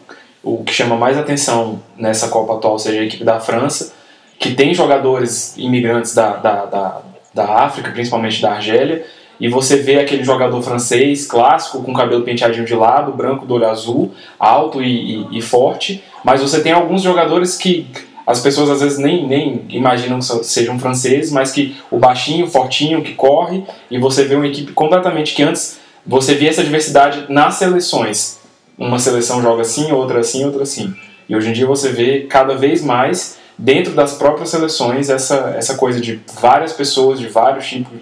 o 0.43 0.63
que 0.63 0.73
chama 0.73 0.95
mais 0.95 1.17
atenção 1.17 1.81
nessa 1.97 2.29
Copa 2.29 2.53
atual 2.55 2.79
seja 2.79 3.01
a 3.01 3.03
equipe 3.03 3.23
da 3.23 3.39
França, 3.39 3.93
que 4.39 4.53
tem 4.53 4.73
jogadores 4.73 5.55
imigrantes 5.57 6.13
da, 6.13 6.35
da, 6.35 6.65
da 6.65 7.01
da 7.37 7.63
África, 7.63 7.91
principalmente 7.91 8.41
da 8.41 8.53
Argélia, 8.53 9.05
e 9.39 9.47
você 9.47 9.77
vê 9.77 9.99
aquele 9.99 10.23
jogador 10.23 10.59
francês 10.63 11.27
clássico 11.27 11.83
com 11.83 11.93
cabelo 11.93 12.23
penteadinho 12.23 12.65
de 12.65 12.73
lado, 12.73 13.13
branco 13.13 13.45
do 13.45 13.53
olho 13.53 13.69
azul, 13.69 14.11
alto 14.39 14.81
e, 14.81 15.21
e, 15.31 15.37
e 15.37 15.41
forte, 15.41 16.03
mas 16.23 16.41
você 16.41 16.59
tem 16.61 16.71
alguns 16.71 17.03
jogadores 17.03 17.55
que 17.55 17.87
as 18.25 18.41
pessoas 18.41 18.69
às 18.71 18.81
vezes 18.81 18.97
nem, 18.97 19.25
nem 19.25 19.65
imaginam 19.69 20.19
que 20.19 20.43
sejam 20.43 20.79
franceses, 20.79 21.31
mas 21.31 21.51
que 21.51 21.77
o 21.91 21.97
baixinho, 21.97 22.47
fortinho, 22.47 23.03
que 23.03 23.13
corre, 23.13 23.63
e 23.91 23.99
você 23.99 24.23
vê 24.23 24.35
uma 24.35 24.47
equipe 24.47 24.73
completamente 24.73 25.35
que 25.35 25.43
antes 25.43 25.79
você 26.05 26.33
via 26.33 26.49
essa 26.49 26.63
diversidade 26.63 27.25
nas 27.29 27.55
seleções. 27.55 28.36
Uma 28.77 28.99
seleção 28.99 29.41
joga 29.41 29.61
assim, 29.61 29.91
outra 29.91 30.19
assim, 30.19 30.45
outra 30.45 30.63
assim. 30.63 30.93
E 31.27 31.35
hoje 31.35 31.49
em 31.49 31.53
dia 31.53 31.65
você 31.65 31.89
vê 31.89 32.21
cada 32.21 32.55
vez 32.55 32.83
mais 32.83 33.37
dentro 33.57 33.93
das 33.93 34.13
próprias 34.13 34.49
seleções 34.49 35.09
essa, 35.09 35.55
essa 35.57 35.75
coisa 35.75 35.99
de 35.99 36.19
várias 36.39 36.73
pessoas 36.73 37.19
de 37.19 37.27
vários 37.27 37.65
tipos, 37.65 37.99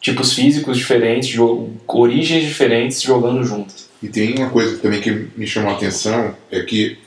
tipos 0.00 0.32
físicos 0.34 0.76
diferentes, 0.76 1.36
origens 1.86 2.44
diferentes 2.44 3.00
jogando 3.00 3.42
juntas. 3.42 3.88
E 4.02 4.08
tem 4.08 4.34
uma 4.36 4.50
coisa 4.50 4.78
também 4.78 5.00
que 5.00 5.28
me 5.36 5.46
chamou 5.46 5.70
a 5.70 5.74
atenção, 5.74 6.34
é 6.50 6.60
que 6.60 6.98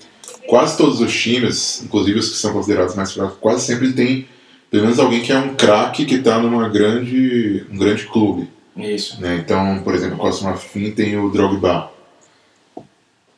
quase 0.48 0.76
todos 0.76 1.00
os 1.00 1.14
times, 1.14 1.84
inclusive 1.84 2.20
os 2.20 2.30
que 2.30 2.38
são 2.38 2.52
considerados 2.52 2.96
mais 2.96 3.14
fracos, 3.14 3.38
quase 3.40 3.66
sempre 3.66 3.94
tem 3.94 4.28
pelo 4.72 4.84
menos 4.84 5.00
alguém 5.00 5.22
que 5.22 5.34
é 5.34 5.38
um 5.38 5.54
craque 5.54 6.06
que 6.06 6.16
está 6.16 6.40
numa 6.40 6.70
grande, 6.70 7.66
um 7.70 7.78
grande 7.78 8.06
clube. 8.06 8.50
Isso. 8.78 9.22
Né? 9.22 9.42
Então, 9.44 9.82
por 9.84 9.94
exemplo, 9.94 10.18
Costa 10.18 10.46
Marfim 10.46 10.92
tem 10.92 11.18
o 11.18 11.30
Drogba. 11.30 11.92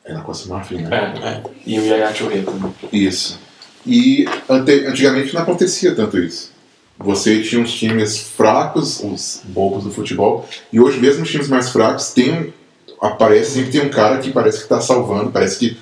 É 0.04 0.12
na 0.12 0.22
Marfim, 0.48 0.76
né? 0.82 1.14
É, 1.22 1.28
é. 1.28 1.42
E 1.66 1.78
o 1.78 1.86
Yaya 1.86 2.12
Touré 2.12 2.42
também. 2.42 2.74
Isso. 2.92 3.40
E 3.86 4.26
ante, 4.48 4.86
antigamente 4.86 5.34
não 5.34 5.42
acontecia 5.42 5.94
tanto 5.94 6.18
isso. 6.18 6.52
Você 6.98 7.42
tinha 7.42 7.60
uns 7.60 7.72
times 7.72 8.18
fracos, 8.18 9.00
os 9.02 9.42
bobos 9.44 9.84
do 9.84 9.90
futebol, 9.90 10.46
e 10.72 10.78
hoje 10.78 11.00
mesmo 11.00 11.22
os 11.22 11.30
times 11.30 11.48
mais 11.48 11.70
fracos 11.70 12.12
tem, 12.12 12.52
aparece 13.00 13.52
sempre 13.52 13.72
tem 13.72 13.80
um 13.80 13.90
cara 13.90 14.18
que 14.18 14.30
parece 14.30 14.58
que 14.58 14.64
está 14.64 14.80
salvando, 14.80 15.30
parece 15.30 15.58
que 15.58 15.76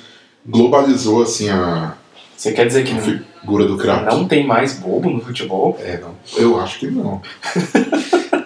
globalizou 0.47 1.23
assim 1.23 1.51
a. 1.51 1.95
Você 2.37 2.53
quer 2.53 2.67
dizer 2.67 2.85
que 2.85 2.93
a 2.93 3.01
figura 3.01 3.67
do 3.67 3.77
craque? 3.77 4.07
Não 4.07 4.27
tem 4.27 4.47
mais 4.47 4.75
bobo 4.79 5.11
no 5.11 5.21
futebol? 5.21 5.79
É, 5.81 5.99
não. 5.99 6.15
Eu 6.37 6.61
acho 6.61 6.79
que 6.79 6.87
não. 6.87 7.21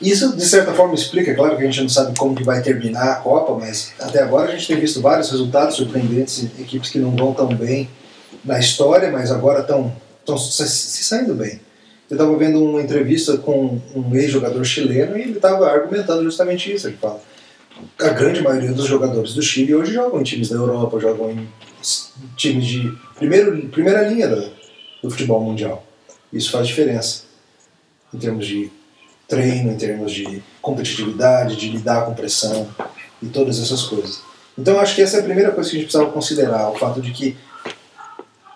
Isso, 0.00 0.34
de 0.34 0.46
certa 0.46 0.72
forma, 0.72 0.94
explica, 0.94 1.34
claro 1.34 1.56
que 1.56 1.62
a 1.62 1.66
gente 1.66 1.82
não 1.82 1.88
sabe 1.88 2.18
como 2.18 2.34
que 2.34 2.42
vai 2.42 2.62
terminar 2.62 3.12
a 3.12 3.16
Copa, 3.16 3.54
mas 3.54 3.92
até 4.00 4.22
agora 4.22 4.48
a 4.48 4.56
gente 4.56 4.66
tem 4.66 4.80
visto 4.80 5.00
vários 5.00 5.30
resultados 5.30 5.76
surpreendentes, 5.76 6.44
equipes 6.58 6.88
que 6.88 6.98
não 6.98 7.14
vão 7.14 7.34
tão 7.34 7.48
bem 7.48 7.88
na 8.42 8.58
história, 8.58 9.10
mas 9.10 9.30
agora 9.30 9.60
estão 9.60 9.92
se, 10.38 11.04
saindo 11.04 11.34
bem. 11.34 11.60
Eu 12.08 12.14
estava 12.14 12.34
vendo 12.36 12.64
uma 12.64 12.80
entrevista 12.80 13.36
com 13.36 13.78
um 13.94 14.14
ex-jogador 14.16 14.64
chileno 14.64 15.16
e 15.18 15.22
ele 15.22 15.32
estava 15.36 15.70
argumentando 15.70 16.24
justamente 16.24 16.72
isso. 16.72 16.88
Ele 16.88 16.96
fala: 16.96 17.22
a 18.00 18.08
grande 18.08 18.42
maioria 18.42 18.72
dos 18.72 18.86
jogadores 18.86 19.34
do 19.34 19.42
Chile 19.42 19.74
hoje 19.74 19.92
jogam 19.92 20.20
em 20.20 20.24
times 20.24 20.48
da 20.48 20.56
Europa, 20.56 20.98
jogam 20.98 21.30
em 21.30 21.48
times 22.36 22.66
de 22.66 22.92
primeiro, 23.16 23.68
primeira 23.68 24.08
linha 24.08 24.28
do, 24.28 24.50
do 25.02 25.10
futebol 25.10 25.40
mundial. 25.40 25.84
Isso 26.32 26.50
faz 26.50 26.66
diferença 26.66 27.24
em 28.12 28.18
termos 28.18 28.46
de 28.46 28.70
treino, 29.30 29.72
em 29.72 29.76
termos 29.76 30.12
de 30.12 30.42
competitividade, 30.60 31.56
de 31.56 31.70
lidar 31.70 32.04
com 32.04 32.12
pressão 32.12 32.68
e 33.22 33.26
todas 33.26 33.58
essas 33.62 33.84
coisas. 33.84 34.20
Então 34.58 34.78
acho 34.78 34.94
que 34.94 35.02
essa 35.02 35.16
é 35.16 35.20
a 35.20 35.24
primeira 35.24 35.52
coisa 35.52 35.70
que 35.70 35.76
a 35.76 35.78
gente 35.78 35.88
precisava 35.88 36.12
considerar, 36.12 36.70
o 36.70 36.74
fato 36.74 37.00
de 37.00 37.12
que 37.12 37.36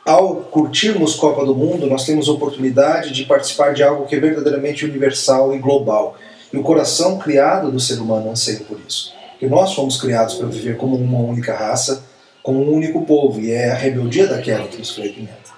ao 0.04 0.36
curtirmos 0.36 1.14
Copa 1.14 1.46
do 1.46 1.54
Mundo, 1.54 1.86
nós 1.86 2.04
temos 2.04 2.28
oportunidade 2.28 3.10
de 3.10 3.24
participar 3.24 3.72
de 3.72 3.82
algo 3.82 4.04
que 4.04 4.14
é 4.14 4.20
verdadeiramente 4.20 4.84
universal 4.84 5.54
e 5.54 5.58
global. 5.58 6.16
E 6.52 6.58
o 6.58 6.62
coração 6.62 7.18
criado 7.18 7.70
do 7.70 7.80
ser 7.80 7.98
humano 7.98 8.30
anseia 8.30 8.60
por 8.68 8.78
isso. 8.86 9.14
Porque 9.30 9.46
nós 9.46 9.72
fomos 9.72 9.98
criados 9.98 10.34
para 10.34 10.46
viver 10.46 10.76
como 10.76 10.94
uma 10.96 11.20
única 11.20 11.56
raça, 11.56 12.04
como 12.42 12.60
um 12.60 12.74
único 12.74 13.06
povo, 13.06 13.40
e 13.40 13.50
é 13.50 13.70
a 13.70 13.74
rebeldia 13.74 14.26
daquela 14.26 14.68
que 14.68 14.76
nos 14.76 14.90
fragmenta. 14.90 15.54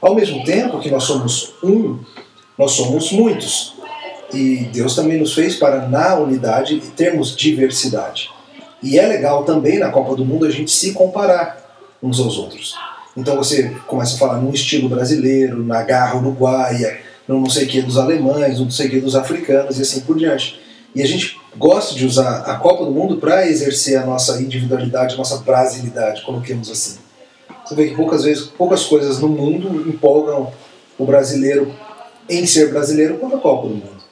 Ao 0.00 0.12
mesmo 0.12 0.42
tempo 0.44 0.80
que 0.80 0.90
nós 0.90 1.04
somos 1.04 1.54
um, 1.62 2.00
nós 2.58 2.72
somos 2.72 3.12
muitos. 3.12 3.73
E 4.34 4.68
Deus 4.72 4.94
também 4.94 5.18
nos 5.18 5.34
fez 5.34 5.56
para, 5.56 5.88
na 5.88 6.16
unidade, 6.16 6.80
termos 6.96 7.36
diversidade. 7.36 8.30
E 8.82 8.98
é 8.98 9.06
legal 9.06 9.44
também 9.44 9.78
na 9.78 9.90
Copa 9.90 10.14
do 10.14 10.24
Mundo 10.24 10.44
a 10.44 10.50
gente 10.50 10.70
se 10.70 10.92
comparar 10.92 11.64
uns 12.02 12.20
aos 12.20 12.36
outros. 12.36 12.74
Então 13.16 13.36
você 13.36 13.70
começa 13.86 14.16
a 14.16 14.18
falar 14.18 14.40
num 14.40 14.50
estilo 14.50 14.88
brasileiro, 14.88 15.64
na 15.64 15.82
garra 15.82 16.18
uruguaia, 16.18 17.00
no 17.26 17.40
não 17.40 17.48
sei 17.48 17.64
o 17.64 17.68
que 17.68 17.80
dos 17.80 17.96
alemães, 17.96 18.58
no 18.58 18.64
não 18.64 18.70
sei 18.70 18.88
o 18.88 18.90
que 18.90 19.00
dos 19.00 19.16
africanos 19.16 19.78
e 19.78 19.82
assim 19.82 20.00
por 20.00 20.18
diante. 20.18 20.60
E 20.94 21.02
a 21.02 21.06
gente 21.06 21.40
gosta 21.56 21.94
de 21.94 22.04
usar 22.04 22.42
a 22.42 22.56
Copa 22.56 22.84
do 22.84 22.90
Mundo 22.90 23.16
para 23.16 23.46
exercer 23.48 23.98
a 23.98 24.04
nossa 24.04 24.40
individualidade, 24.42 25.14
a 25.14 25.18
nossa 25.18 25.38
brasilidade, 25.38 26.22
coloquemos 26.22 26.70
assim. 26.70 26.98
Você 27.64 27.74
vê 27.74 27.88
que 27.88 27.96
poucas 27.96 28.24
vezes, 28.24 28.44
poucas 28.44 28.84
coisas 28.84 29.18
no 29.18 29.28
mundo 29.28 29.88
empolgam 29.88 30.52
o 30.98 31.06
brasileiro 31.06 31.74
em 32.28 32.46
ser 32.46 32.70
brasileiro 32.70 33.16
quanto 33.18 33.36
a 33.36 33.40
Copa 33.40 33.68
do 33.68 33.74
Mundo. 33.74 34.03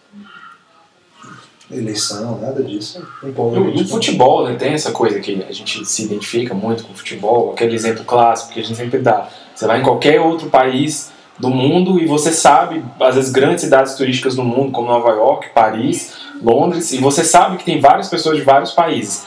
Eleição, 1.73 2.38
nada 2.38 2.62
disso. 2.62 3.02
No 3.23 3.87
futebol, 3.88 4.47
né, 4.47 4.57
tem 4.57 4.73
essa 4.73 4.93
coisa 4.93 5.19
que 5.21 5.43
a 5.49 5.52
gente 5.52 5.85
se 5.87 6.05
identifica 6.05 6.55
muito 6.55 6.85
com 6.85 6.93
o 6.93 6.97
futebol, 6.97 7.52
aquele 7.52 7.75
exemplo 7.75 8.05
clássico 8.05 8.52
que 8.52 8.61
a 8.61 8.62
gente 8.62 8.76
sempre 8.76 8.99
dá. 8.99 9.29
Você 9.55 9.67
vai 9.67 9.81
em 9.81 9.83
qualquer 9.83 10.21
outro 10.21 10.50
país 10.50 11.11
do 11.38 11.49
mundo 11.49 11.99
e 11.99 12.07
você 12.07 12.31
sabe, 12.31 12.85
às 13.00 13.14
vezes, 13.14 13.31
grandes 13.33 13.62
cidades 13.64 13.95
turísticas 13.95 14.37
do 14.37 14.45
mundo, 14.45 14.71
como 14.71 14.88
Nova 14.88 15.11
York, 15.11 15.49
Paris, 15.55 16.12
Londres, 16.43 16.93
e 16.93 16.99
você 16.99 17.25
sabe 17.25 17.57
que 17.57 17.64
tem 17.64 17.81
várias 17.81 18.09
pessoas 18.09 18.37
de 18.37 18.43
vários 18.43 18.73
países. 18.73 19.25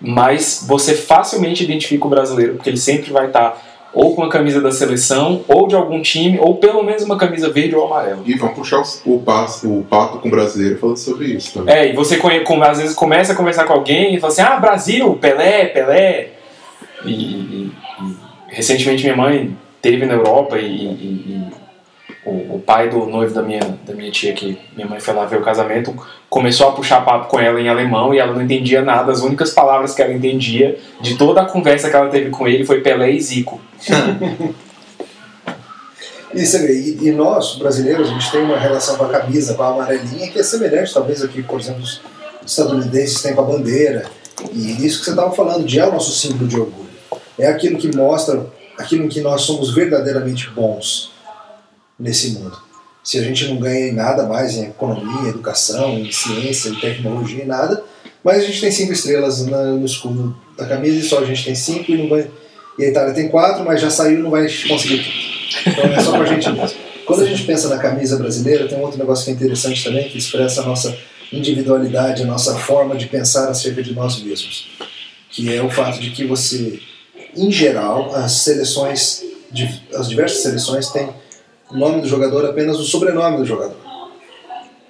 Mas 0.00 0.64
você 0.68 0.94
facilmente 0.94 1.64
identifica 1.64 2.06
o 2.06 2.10
brasileiro, 2.10 2.54
porque 2.54 2.70
ele 2.70 2.76
sempre 2.76 3.10
vai 3.10 3.26
estar 3.26 3.60
ou 3.92 4.14
com 4.14 4.22
a 4.22 4.28
camisa 4.28 4.60
da 4.60 4.70
seleção, 4.70 5.42
ou 5.48 5.66
de 5.66 5.74
algum 5.74 6.00
time, 6.02 6.38
ou 6.38 6.56
pelo 6.56 6.82
menos 6.82 7.02
uma 7.02 7.16
camisa 7.16 7.50
verde 7.50 7.74
ou 7.74 7.86
amarela. 7.86 8.22
E 8.24 8.34
vamos 8.34 8.54
puxar 8.54 8.82
o, 9.04 9.18
passo, 9.20 9.72
o 9.72 9.84
papo 9.84 10.18
com 10.18 10.28
o 10.28 10.30
brasileiro 10.30 10.78
falando 10.78 10.96
sobre 10.96 11.26
isso 11.26 11.54
também. 11.54 11.74
É, 11.74 11.90
e 11.90 11.92
você 11.94 12.16
com, 12.16 12.62
às 12.62 12.78
vezes 12.78 12.94
começa 12.94 13.32
a 13.32 13.36
conversar 13.36 13.64
com 13.64 13.72
alguém 13.72 14.14
e 14.14 14.20
fala 14.20 14.32
assim: 14.32 14.42
ah, 14.42 14.56
Brasil, 14.56 15.14
Pelé, 15.14 15.66
Pelé. 15.66 16.28
E, 17.04 17.10
e, 17.10 17.72
e 18.02 18.16
recentemente 18.48 19.04
minha 19.04 19.16
mãe 19.16 19.56
teve 19.80 20.04
na 20.04 20.14
Europa 20.14 20.58
e, 20.58 20.66
e 20.66 21.47
o, 22.28 22.56
o, 22.56 22.60
pai 22.60 22.90
do 22.90 23.06
noivo 23.06 23.34
da 23.34 23.42
minha, 23.42 23.78
da 23.86 23.94
minha 23.94 24.10
tia, 24.10 24.34
que 24.34 24.58
minha 24.76 24.86
mãe 24.86 25.00
foi 25.00 25.14
lá 25.14 25.24
ver 25.24 25.38
o 25.38 25.44
casamento, 25.44 25.94
começou 26.28 26.68
a 26.68 26.72
puxar 26.72 27.04
papo 27.04 27.28
com 27.28 27.40
ela 27.40 27.60
em 27.60 27.68
alemão 27.68 28.12
e 28.12 28.18
ela 28.18 28.34
não 28.34 28.42
entendia 28.42 28.82
nada. 28.82 29.10
As 29.10 29.20
únicas 29.20 29.50
palavras 29.50 29.94
que 29.94 30.02
ela 30.02 30.12
entendia 30.12 30.78
de 31.00 31.16
toda 31.16 31.40
a 31.40 31.46
conversa 31.46 31.88
que 31.88 31.96
ela 31.96 32.08
teve 32.08 32.30
com 32.30 32.46
ele 32.46 32.64
foi 32.64 32.80
Pelé 32.80 33.10
e 33.12 33.20
Zico. 33.20 33.60
E, 36.34 37.08
e, 37.08 37.10
nós, 37.10 37.56
brasileiros, 37.56 38.10
a 38.10 38.12
gente 38.12 38.30
tem 38.30 38.42
uma 38.42 38.58
relação 38.58 38.98
com 38.98 39.04
a 39.04 39.08
camisa, 39.08 39.54
com 39.54 39.62
a 39.62 39.68
amarelinha, 39.68 40.30
que 40.30 40.38
é 40.38 40.42
semelhante, 40.42 40.92
talvez, 40.92 41.22
aqui, 41.24 41.42
por 41.42 41.58
exemplo, 41.58 41.82
os 41.82 42.02
estadunidenses 42.46 43.22
têm 43.22 43.34
com 43.34 43.40
a 43.40 43.44
bandeira. 43.44 44.04
E 44.52 44.86
isso 44.86 44.98
que 44.98 45.06
você 45.06 45.10
estava 45.12 45.34
falando, 45.34 45.64
de 45.64 45.80
é 45.80 45.86
o 45.86 45.90
nosso 45.90 46.12
símbolo 46.12 46.46
de 46.46 46.60
orgulho. 46.60 46.90
É 47.38 47.46
aquilo 47.46 47.78
que 47.78 47.96
mostra 47.96 48.46
aquilo 48.76 49.06
em 49.06 49.08
que 49.08 49.22
nós 49.22 49.40
somos 49.40 49.74
verdadeiramente 49.74 50.50
bons 50.50 51.10
nesse 51.98 52.30
mundo. 52.30 52.56
Se 53.02 53.18
a 53.18 53.22
gente 53.22 53.46
não 53.46 53.56
ganha 53.56 53.88
em 53.88 53.92
nada 53.92 54.26
mais 54.26 54.54
em 54.54 54.64
economia, 54.66 55.30
educação, 55.30 55.98
em 55.98 56.12
ciência, 56.12 56.68
em 56.68 56.74
tecnologia, 56.74 57.42
em 57.42 57.46
nada, 57.46 57.82
mas 58.22 58.42
a 58.42 58.46
gente 58.46 58.60
tem 58.60 58.70
cinco 58.70 58.92
estrelas 58.92 59.46
no 59.46 59.86
escudo 59.86 60.36
da 60.56 60.66
camisa 60.66 60.98
e 60.98 61.02
só 61.02 61.20
a 61.20 61.24
gente 61.24 61.44
tem 61.44 61.54
cinco 61.54 61.90
e 61.90 61.96
não 61.96 62.08
vai. 62.08 62.30
E 62.78 62.84
a 62.84 62.88
Itália 62.88 63.14
tem 63.14 63.28
quatro, 63.28 63.64
mas 63.64 63.80
já 63.80 63.90
saiu 63.90 64.20
e 64.20 64.22
não 64.22 64.30
vai 64.30 64.42
conseguir 64.68 64.98
tudo. 64.98 65.28
Então 65.66 65.84
é 65.84 66.00
só 66.00 66.12
pra 66.12 66.26
gente 66.26 66.50
mesmo. 66.50 66.78
Quando 67.06 67.22
a 67.22 67.26
gente 67.26 67.44
pensa 67.44 67.68
na 67.68 67.78
camisa 67.78 68.18
brasileira, 68.18 68.68
tem 68.68 68.76
um 68.76 68.82
outro 68.82 68.98
negócio 68.98 69.24
que 69.24 69.30
é 69.30 69.34
interessante 69.34 69.82
também, 69.82 70.08
que 70.08 70.18
expressa 70.18 70.60
a 70.60 70.66
nossa 70.66 70.94
individualidade, 71.32 72.22
a 72.22 72.26
nossa 72.26 72.58
forma 72.58 72.94
de 72.96 73.06
pensar 73.06 73.48
acerca 73.48 73.82
de 73.82 73.94
nós 73.94 74.22
mesmos. 74.22 74.68
Que 75.30 75.54
é 75.54 75.62
o 75.62 75.70
fato 75.70 75.98
de 75.98 76.10
que 76.10 76.24
você, 76.24 76.78
em 77.34 77.50
geral, 77.50 78.14
as 78.14 78.32
seleções, 78.32 79.22
as 79.94 80.08
diversas 80.08 80.42
seleções 80.42 80.88
têm 80.90 81.08
o 81.70 81.76
nome 81.76 82.00
do 82.00 82.08
jogador 82.08 82.44
apenas 82.46 82.78
o 82.78 82.84
sobrenome 82.84 83.38
do 83.38 83.44
jogador. 83.44 83.76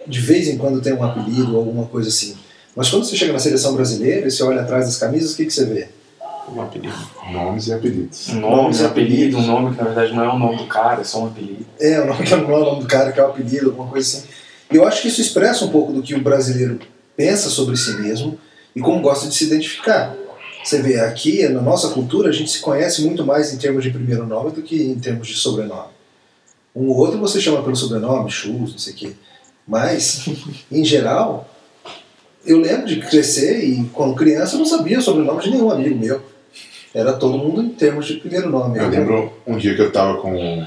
De 0.06 0.20
vez 0.20 0.48
em 0.48 0.56
quando 0.56 0.80
tem 0.80 0.92
um 0.92 1.02
apelido 1.02 1.52
ou 1.52 1.58
alguma 1.58 1.86
coisa 1.86 2.08
assim. 2.08 2.36
Mas 2.74 2.88
quando 2.88 3.04
você 3.04 3.16
chega 3.16 3.32
na 3.32 3.38
seleção 3.38 3.74
brasileira 3.74 4.26
e 4.26 4.30
você 4.30 4.42
olha 4.42 4.62
atrás 4.62 4.86
das 4.86 4.96
camisas, 4.96 5.32
o 5.32 5.36
que, 5.36 5.46
que 5.46 5.52
você 5.52 5.64
vê? 5.64 5.88
Um 6.54 6.62
apelido. 6.62 6.94
Nomes 7.30 7.66
e 7.66 7.72
apelidos. 7.72 8.28
Nomes 8.28 8.80
e 8.80 8.84
apelido, 8.84 9.36
um 9.36 9.46
nome 9.46 9.76
que 9.76 9.78
na 9.78 9.84
verdade 9.84 10.14
não 10.14 10.24
é 10.24 10.32
o 10.32 10.38
nome 10.38 10.56
do 10.56 10.66
cara, 10.66 11.00
é 11.00 11.04
só 11.04 11.24
um 11.24 11.26
apelido. 11.26 11.66
É, 11.78 12.00
o 12.00 12.06
nome 12.06 12.24
que 12.24 12.34
não 12.36 12.50
é 12.50 12.56
o 12.56 12.64
nome 12.64 12.82
do 12.82 12.86
cara, 12.86 13.12
que 13.12 13.20
é 13.20 13.22
o 13.22 13.26
apelido, 13.26 13.70
alguma 13.70 13.88
coisa 13.88 14.06
assim. 14.06 14.26
E 14.70 14.76
eu 14.76 14.86
acho 14.86 15.02
que 15.02 15.08
isso 15.08 15.20
expressa 15.20 15.64
um 15.64 15.68
pouco 15.68 15.92
do 15.92 16.02
que 16.02 16.14
o 16.14 16.22
brasileiro 16.22 16.78
pensa 17.16 17.50
sobre 17.50 17.76
si 17.76 17.92
mesmo 18.00 18.38
e 18.74 18.80
como 18.80 19.00
gosta 19.00 19.28
de 19.28 19.34
se 19.34 19.44
identificar. 19.44 20.14
Você 20.62 20.80
vê, 20.80 21.00
aqui 21.00 21.48
na 21.48 21.60
nossa 21.60 21.88
cultura 21.88 22.28
a 22.28 22.32
gente 22.32 22.50
se 22.50 22.60
conhece 22.60 23.02
muito 23.02 23.24
mais 23.24 23.52
em 23.52 23.58
termos 23.58 23.82
de 23.82 23.90
primeiro 23.90 24.26
nome 24.26 24.52
do 24.52 24.62
que 24.62 24.82
em 24.82 24.98
termos 24.98 25.26
de 25.26 25.34
sobrenome. 25.34 25.97
Um 26.78 26.90
outro 26.90 27.18
você 27.18 27.40
chama 27.40 27.60
pelo 27.60 27.74
sobrenome, 27.74 28.30
Chus, 28.30 28.70
não 28.70 28.78
sei 28.78 28.92
o 28.92 28.96
quê. 28.96 29.12
Mas, 29.66 30.28
em 30.70 30.84
geral, 30.84 31.52
eu 32.46 32.60
lembro 32.60 32.86
de 32.86 33.00
crescer 33.00 33.64
e, 33.64 33.84
quando 33.92 34.14
criança, 34.14 34.54
eu 34.54 34.60
não 34.60 34.66
sabia 34.66 35.00
o 35.00 35.02
sobrenome 35.02 35.42
de 35.42 35.50
nenhum 35.50 35.72
amigo 35.72 35.98
meu. 35.98 36.22
Era 36.94 37.14
todo 37.14 37.36
mundo 37.36 37.60
em 37.60 37.70
termos 37.70 38.06
de 38.06 38.14
primeiro 38.14 38.48
nome. 38.48 38.78
Eu 38.78 38.88
lembro 38.88 39.32
um 39.44 39.56
dia 39.56 39.74
que 39.74 39.82
eu 39.82 39.90
tava 39.90 40.18
com, 40.18 40.64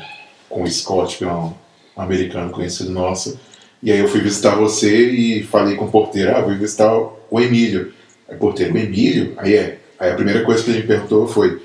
com 0.50 0.64
o 0.64 0.70
Scott, 0.70 1.18
que 1.18 1.24
é 1.24 1.32
um 1.32 1.54
americano 1.96 2.52
conhecido 2.52 2.92
nosso, 2.92 3.40
e 3.82 3.90
aí 3.90 4.00
eu 4.00 4.08
fui 4.10 4.20
visitar 4.20 4.56
você 4.56 5.10
e 5.10 5.44
falei 5.44 5.78
com 5.78 5.86
o 5.86 5.92
porteiro, 5.92 6.36
ah, 6.36 6.42
vou 6.42 6.56
visitar 6.58 6.94
o 6.94 7.40
Emílio. 7.40 7.94
Aí 8.28 8.36
o 8.36 8.40
porteiro, 8.40 8.74
o 8.74 8.78
Emílio? 8.78 9.34
Aí 9.38 9.56
é. 9.56 9.80
Aí 9.98 10.12
a 10.12 10.16
primeira 10.16 10.44
coisa 10.44 10.62
que 10.62 10.72
ele 10.72 10.82
me 10.82 10.88
perguntou 10.88 11.26
foi, 11.26 11.62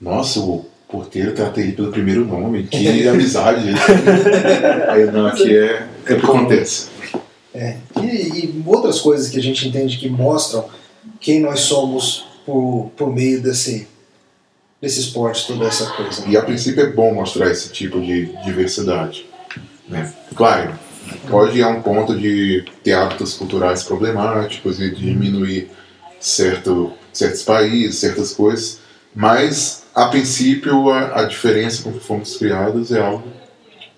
nossa, 0.00 0.38
o 0.38 0.64
porteiro 0.88 1.34
trata 1.34 1.60
ele 1.60 1.72
pelo 1.72 1.92
primeiro 1.92 2.24
nome, 2.24 2.64
que 2.64 3.06
amizade. 3.06 3.68
aí 4.88 5.04
não, 5.10 5.26
aqui 5.26 5.56
é, 5.56 5.86
é 6.06 6.12
o 6.14 6.20
que 6.20 6.26
acontece. 6.26 6.88
É. 7.54 7.76
E, 8.00 8.06
e, 8.06 8.62
outras 8.66 9.00
coisas 9.00 9.28
que 9.28 9.38
a 9.38 9.42
gente 9.42 9.68
entende 9.68 9.98
que 9.98 10.08
mostram 10.08 10.68
quem 11.20 11.40
nós 11.40 11.60
somos 11.60 12.26
por, 12.46 12.90
por 12.96 13.12
meio 13.12 13.42
desse, 13.42 13.88
desse 14.80 15.00
esporte, 15.00 15.46
toda 15.46 15.66
essa 15.66 15.86
coisa. 15.90 16.24
E 16.26 16.36
a 16.36 16.42
princípio 16.42 16.82
é 16.82 16.86
bom 16.86 17.14
mostrar 17.14 17.50
esse 17.50 17.70
tipo 17.70 18.00
de 18.00 18.26
diversidade. 18.44 19.26
Né? 19.88 20.12
Claro, 20.34 20.78
pode 21.28 21.58
ir 21.58 21.62
a 21.62 21.68
um 21.68 21.82
ponto 21.82 22.16
de 22.16 22.64
ter 22.82 22.92
hábitos 22.92 23.34
culturais 23.34 23.82
problemáticos 23.82 24.80
e 24.80 24.90
diminuir 24.90 25.70
certo, 26.20 26.92
certos 27.12 27.42
países, 27.42 27.96
certas 27.96 28.32
coisas, 28.32 28.80
mas 29.14 29.84
a 30.04 30.08
princípio 30.08 30.90
a, 30.90 31.20
a 31.20 31.24
diferença 31.24 31.82
com 31.82 31.92
que 31.92 32.00
fomos 32.00 32.36
criados 32.36 32.92
é 32.92 33.00
algo 33.00 33.24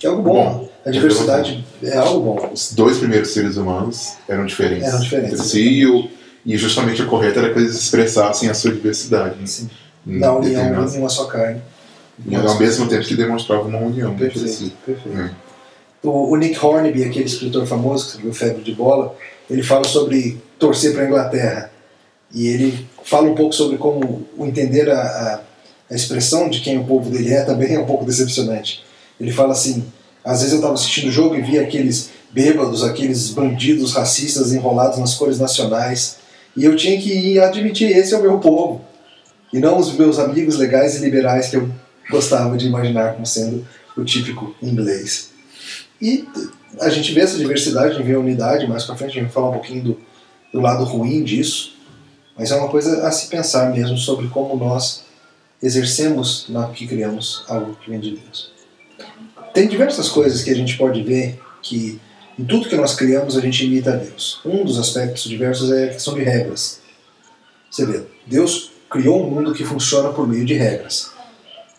é 0.02 0.06
algo 0.06 0.22
bom. 0.22 0.32
bom. 0.32 0.68
A 0.84 0.90
diversidade 0.90 1.64
é 1.82 1.96
algo 1.98 2.20
bom. 2.20 2.50
Os 2.52 2.72
dois 2.72 2.98
primeiros 2.98 3.30
seres 3.30 3.56
humanos 3.58 4.14
eram 4.26 4.46
diferentes. 4.46 4.88
Eram 4.88 5.00
diferentes. 5.00 5.32
Entre 5.34 5.46
si, 5.46 5.60
e, 5.60 5.86
o, 5.86 6.08
e 6.46 6.56
justamente 6.56 7.02
o 7.02 7.06
correto 7.06 7.38
era 7.38 7.52
que 7.52 7.58
eles 7.58 7.74
expressassem 7.74 8.48
a 8.48 8.54
sua 8.54 8.72
diversidade. 8.72 9.38
Né? 9.38 9.46
Sim. 9.46 9.68
Na 10.06 10.34
união 10.34 10.88
em 10.88 10.98
uma 10.98 11.10
só 11.10 11.26
carne. 11.26 11.60
E 12.26 12.34
ao 12.34 12.58
mesmo 12.58 12.88
tempo 12.88 13.04
que 13.04 13.14
demonstrava 13.14 13.62
uma 13.62 13.78
união. 13.78 14.16
Perfeito. 14.16 14.48
Si. 14.48 14.72
perfeito. 14.84 15.18
É. 15.18 15.30
O, 16.02 16.32
o, 16.32 16.36
Nick 16.36 16.58
Hornby, 16.58 17.04
aquele 17.04 17.26
escritor 17.26 17.66
famoso 17.66 18.04
que 18.04 18.10
escreveu 18.12 18.32
Febre 18.32 18.62
de 18.62 18.72
Bola, 18.72 19.14
ele 19.50 19.62
fala 19.62 19.84
sobre 19.84 20.40
torcer 20.58 20.94
para 20.94 21.02
a 21.02 21.06
Inglaterra. 21.06 21.70
E 22.32 22.46
ele 22.46 22.86
fala 23.04 23.28
um 23.28 23.34
pouco 23.34 23.52
sobre 23.52 23.76
como 23.76 24.26
entender 24.38 24.90
a, 24.90 25.00
a, 25.02 25.40
a 25.90 25.94
expressão 25.94 26.48
de 26.48 26.60
quem 26.60 26.78
o 26.78 26.84
povo 26.84 27.10
dele 27.10 27.34
é 27.34 27.42
também 27.42 27.74
é 27.74 27.80
um 27.80 27.86
pouco 27.86 28.04
decepcionante. 28.04 28.84
Ele 29.20 29.32
fala 29.32 29.52
assim: 29.52 29.84
às 30.24 30.38
vezes 30.38 30.52
eu 30.52 30.58
estava 30.58 30.74
assistindo 30.74 31.08
o 31.08 31.12
jogo 31.12 31.34
e 31.34 31.42
via 31.42 31.62
aqueles 31.62 32.10
bêbados, 32.30 32.84
aqueles 32.84 33.30
bandidos 33.30 33.92
racistas 33.94 34.52
enrolados 34.52 34.98
nas 34.98 35.14
cores 35.14 35.38
nacionais, 35.38 36.18
e 36.56 36.64
eu 36.64 36.76
tinha 36.76 37.00
que 37.00 37.38
admitir: 37.40 37.90
esse 37.90 38.14
é 38.14 38.18
o 38.18 38.22
meu 38.22 38.38
povo, 38.38 38.82
e 39.52 39.58
não 39.58 39.78
os 39.78 39.92
meus 39.92 40.18
amigos 40.18 40.56
legais 40.56 40.94
e 40.94 41.04
liberais 41.04 41.48
que 41.48 41.56
eu 41.56 41.68
gostava 42.08 42.56
de 42.56 42.66
imaginar 42.66 43.14
como 43.14 43.26
sendo 43.26 43.66
o 43.96 44.04
típico 44.04 44.54
inglês. 44.62 45.30
E 46.00 46.26
a 46.80 46.88
gente 46.88 47.12
vê 47.12 47.20
essa 47.20 47.36
diversidade, 47.36 47.90
a 47.90 47.92
gente 47.94 48.06
vê 48.06 48.14
a 48.14 48.18
unidade, 48.18 48.66
mais 48.66 48.84
para 48.84 48.96
frente 48.96 49.10
a 49.10 49.14
gente 49.14 49.24
vai 49.24 49.32
falar 49.32 49.50
um 49.50 49.54
pouquinho 49.54 49.82
do, 49.82 50.00
do 50.52 50.60
lado 50.60 50.84
ruim 50.84 51.22
disso, 51.24 51.76
mas 52.38 52.50
é 52.50 52.56
uma 52.56 52.68
coisa 52.68 53.06
a 53.06 53.10
se 53.10 53.26
pensar 53.26 53.72
mesmo 53.72 53.96
sobre 53.96 54.28
como 54.28 54.56
nós 54.56 55.02
exercemos 55.62 56.46
na 56.48 56.68
que 56.68 56.86
criamos 56.86 57.44
algo 57.48 57.76
que 57.76 57.90
vem 57.90 58.00
de 58.00 58.12
Deus. 58.12 58.52
Tem 59.52 59.68
diversas 59.68 60.08
coisas 60.08 60.42
que 60.42 60.50
a 60.50 60.54
gente 60.54 60.76
pode 60.76 61.02
ver 61.02 61.40
que 61.62 62.00
em 62.38 62.44
tudo 62.44 62.68
que 62.68 62.76
nós 62.76 62.94
criamos 62.94 63.36
a 63.36 63.40
gente 63.40 63.66
imita 63.66 63.92
a 63.92 63.96
Deus. 63.96 64.40
Um 64.44 64.64
dos 64.64 64.78
aspectos 64.78 65.24
diversos 65.24 65.70
é 65.70 65.84
a 65.84 65.92
questão 65.92 66.14
de 66.14 66.22
regras. 66.22 66.80
Você 67.70 67.84
vê, 67.84 68.02
Deus 68.26 68.70
criou 68.88 69.24
um 69.24 69.30
mundo 69.30 69.52
que 69.52 69.64
funciona 69.64 70.10
por 70.10 70.26
meio 70.26 70.44
de 70.44 70.54
regras. 70.54 71.10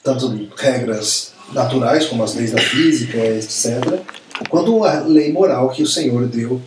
Tanto 0.03 0.27
regras 0.55 1.33
naturais, 1.53 2.05
como 2.05 2.23
as 2.23 2.35
leis 2.35 2.51
da 2.51 2.61
física, 2.61 3.17
etc., 3.17 3.99
quanto 4.49 4.83
a 4.83 5.01
lei 5.01 5.31
moral 5.31 5.69
que 5.69 5.83
o 5.83 5.87
Senhor 5.87 6.25
deu 6.27 6.61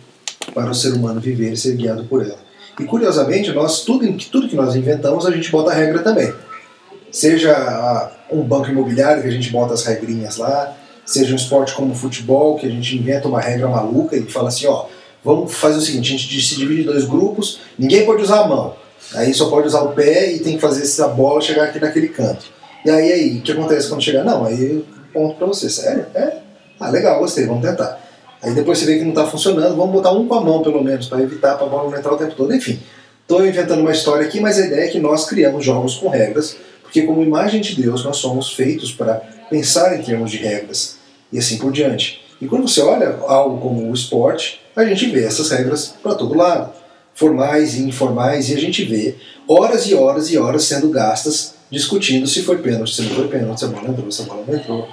para 0.53 0.69
o 0.69 0.75
ser 0.75 0.93
humano 0.93 1.19
viver 1.19 1.53
e 1.53 1.57
ser 1.57 1.75
guiado 1.75 2.05
por 2.05 2.21
ela. 2.21 2.39
E 2.79 2.83
curiosamente, 2.83 3.51
nós 3.51 3.81
tudo, 3.81 4.05
tudo 4.29 4.47
que 4.47 4.55
nós 4.55 4.75
inventamos, 4.75 5.25
a 5.25 5.31
gente 5.31 5.51
bota 5.51 5.73
regra 5.73 5.99
também. 5.99 6.33
Seja 7.15 8.11
um 8.29 8.41
banco 8.41 8.69
imobiliário 8.69 9.21
que 9.21 9.29
a 9.29 9.31
gente 9.31 9.49
bota 9.49 9.73
as 9.73 9.85
regrinhas 9.85 10.35
lá, 10.35 10.75
seja 11.05 11.31
um 11.31 11.37
esporte 11.37 11.73
como 11.73 11.93
o 11.93 11.95
futebol, 11.95 12.57
que 12.57 12.67
a 12.67 12.69
gente 12.69 12.97
inventa 12.97 13.25
uma 13.25 13.39
regra 13.39 13.69
maluca 13.69 14.17
e 14.17 14.23
fala 14.23 14.49
assim, 14.49 14.67
ó, 14.67 14.87
vamos 15.23 15.53
fazer 15.53 15.77
o 15.77 15.81
seguinte, 15.81 16.13
a 16.13 16.17
gente 16.17 16.41
se 16.41 16.57
divide 16.57 16.81
em 16.81 16.85
dois 16.85 17.05
grupos, 17.05 17.61
ninguém 17.79 18.05
pode 18.05 18.21
usar 18.21 18.41
a 18.41 18.47
mão, 18.49 18.75
aí 19.13 19.33
só 19.33 19.49
pode 19.49 19.65
usar 19.65 19.83
o 19.83 19.93
pé 19.93 20.33
e 20.33 20.39
tem 20.39 20.55
que 20.55 20.59
fazer 20.59 20.81
essa 20.81 21.07
bola 21.07 21.39
chegar 21.39 21.63
aqui 21.63 21.79
naquele 21.79 22.09
canto. 22.09 22.47
E 22.83 22.89
aí, 22.89 23.13
aí, 23.13 23.37
o 23.37 23.41
que 23.41 23.53
acontece 23.53 23.87
quando 23.87 24.03
chegar? 24.03 24.25
Não, 24.25 24.43
aí 24.43 24.83
ponto 25.13 25.37
pra 25.37 25.47
você, 25.47 25.69
sério? 25.69 26.07
É? 26.13 26.39
Ah, 26.77 26.89
legal, 26.89 27.19
gostei, 27.19 27.45
vamos 27.45 27.65
tentar. 27.65 27.97
Aí 28.43 28.53
depois 28.53 28.77
você 28.77 28.85
vê 28.85 28.97
que 28.97 29.03
não 29.03 29.11
está 29.11 29.25
funcionando, 29.25 29.77
vamos 29.77 29.93
botar 29.93 30.11
um 30.11 30.27
com 30.27 30.35
a 30.35 30.41
mão 30.41 30.61
pelo 30.61 30.83
menos, 30.83 31.07
para 31.07 31.21
evitar 31.21 31.55
para 31.55 31.65
a 31.65 31.69
bola 31.69 31.89
não 31.89 31.97
entrar 31.97 32.11
o 32.11 32.17
tempo 32.17 32.35
todo. 32.35 32.53
Enfim, 32.53 32.77
estou 33.21 33.47
inventando 33.47 33.79
uma 33.79 33.93
história 33.93 34.27
aqui, 34.27 34.41
mas 34.41 34.59
a 34.59 34.65
ideia 34.65 34.83
é 34.83 34.87
que 34.89 34.99
nós 34.99 35.25
criamos 35.29 35.63
jogos 35.63 35.95
com 35.95 36.09
regras, 36.09 36.57
porque 36.95 37.05
como 37.05 37.21
imagem 37.21 37.59
de 37.59 37.75
Deus 37.75 38.05
nós 38.05 38.15
somos 38.15 38.53
feitos 38.53 38.89
para 38.89 39.15
pensar 39.49 39.99
em 39.99 40.01
termos 40.01 40.31
de 40.31 40.37
regras 40.37 40.97
e 41.29 41.37
assim 41.37 41.57
por 41.57 41.69
diante. 41.69 42.21
E 42.39 42.47
quando 42.47 42.69
você 42.69 42.79
olha 42.79 43.19
algo 43.27 43.59
como 43.59 43.89
o 43.89 43.93
esporte, 43.93 44.61
a 44.73 44.85
gente 44.85 45.07
vê 45.07 45.25
essas 45.25 45.51
regras 45.51 45.93
para 46.01 46.15
todo 46.15 46.37
lado, 46.37 46.71
formais 47.13 47.73
e 47.73 47.83
informais, 47.83 48.49
e 48.49 48.53
a 48.53 48.57
gente 48.57 48.85
vê 48.85 49.15
horas 49.45 49.87
e 49.87 49.93
horas 49.93 50.31
e 50.31 50.37
horas 50.37 50.63
sendo 50.63 50.89
gastas 50.89 51.55
discutindo 51.69 52.27
se 52.27 52.43
foi 52.43 52.59
pênalti, 52.59 52.95
se 52.95 53.01
não 53.01 53.09
foi 53.09 53.27
pênalti, 53.27 53.59
se 53.59 53.65
a 53.65 53.67
bola 53.67 53.89
entrou, 53.89 54.09
se 54.09 54.21
a 54.21 54.25
bola 54.25 54.45
não 54.47 54.55
entrou, 54.55 54.87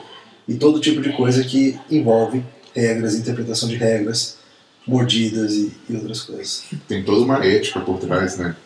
e 0.48 0.54
todo 0.54 0.80
tipo 0.80 1.00
de 1.00 1.12
coisa 1.12 1.44
que 1.44 1.78
envolve 1.88 2.42
regras, 2.74 3.14
interpretação 3.14 3.68
de 3.68 3.76
regras, 3.76 4.38
mordidas 4.84 5.52
e, 5.52 5.72
e 5.88 5.94
outras 5.94 6.22
coisas. 6.22 6.64
Tem 6.88 7.04
toda 7.04 7.20
uma 7.20 7.46
ética 7.46 7.78
por 7.78 8.00
trás, 8.00 8.38
né? 8.38 8.56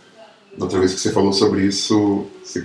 Outra 0.58 0.78
vez 0.78 0.94
que 0.94 1.00
você 1.00 1.12
falou 1.12 1.32
sobre 1.32 1.64
isso, 1.64 2.26
você 2.42 2.62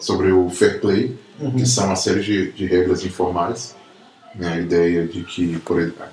sobre 0.00 0.32
o 0.32 0.48
fair 0.50 0.80
play, 0.80 1.16
uhum. 1.38 1.52
que 1.52 1.66
são 1.66 1.86
uma 1.86 1.96
série 1.96 2.20
de, 2.20 2.52
de 2.52 2.66
regras 2.66 3.04
informais. 3.04 3.74
Né? 4.34 4.54
A 4.54 4.60
ideia 4.60 5.06
de 5.06 5.22
que, 5.24 5.58
por 5.58 5.80
exemplo, 5.80 6.04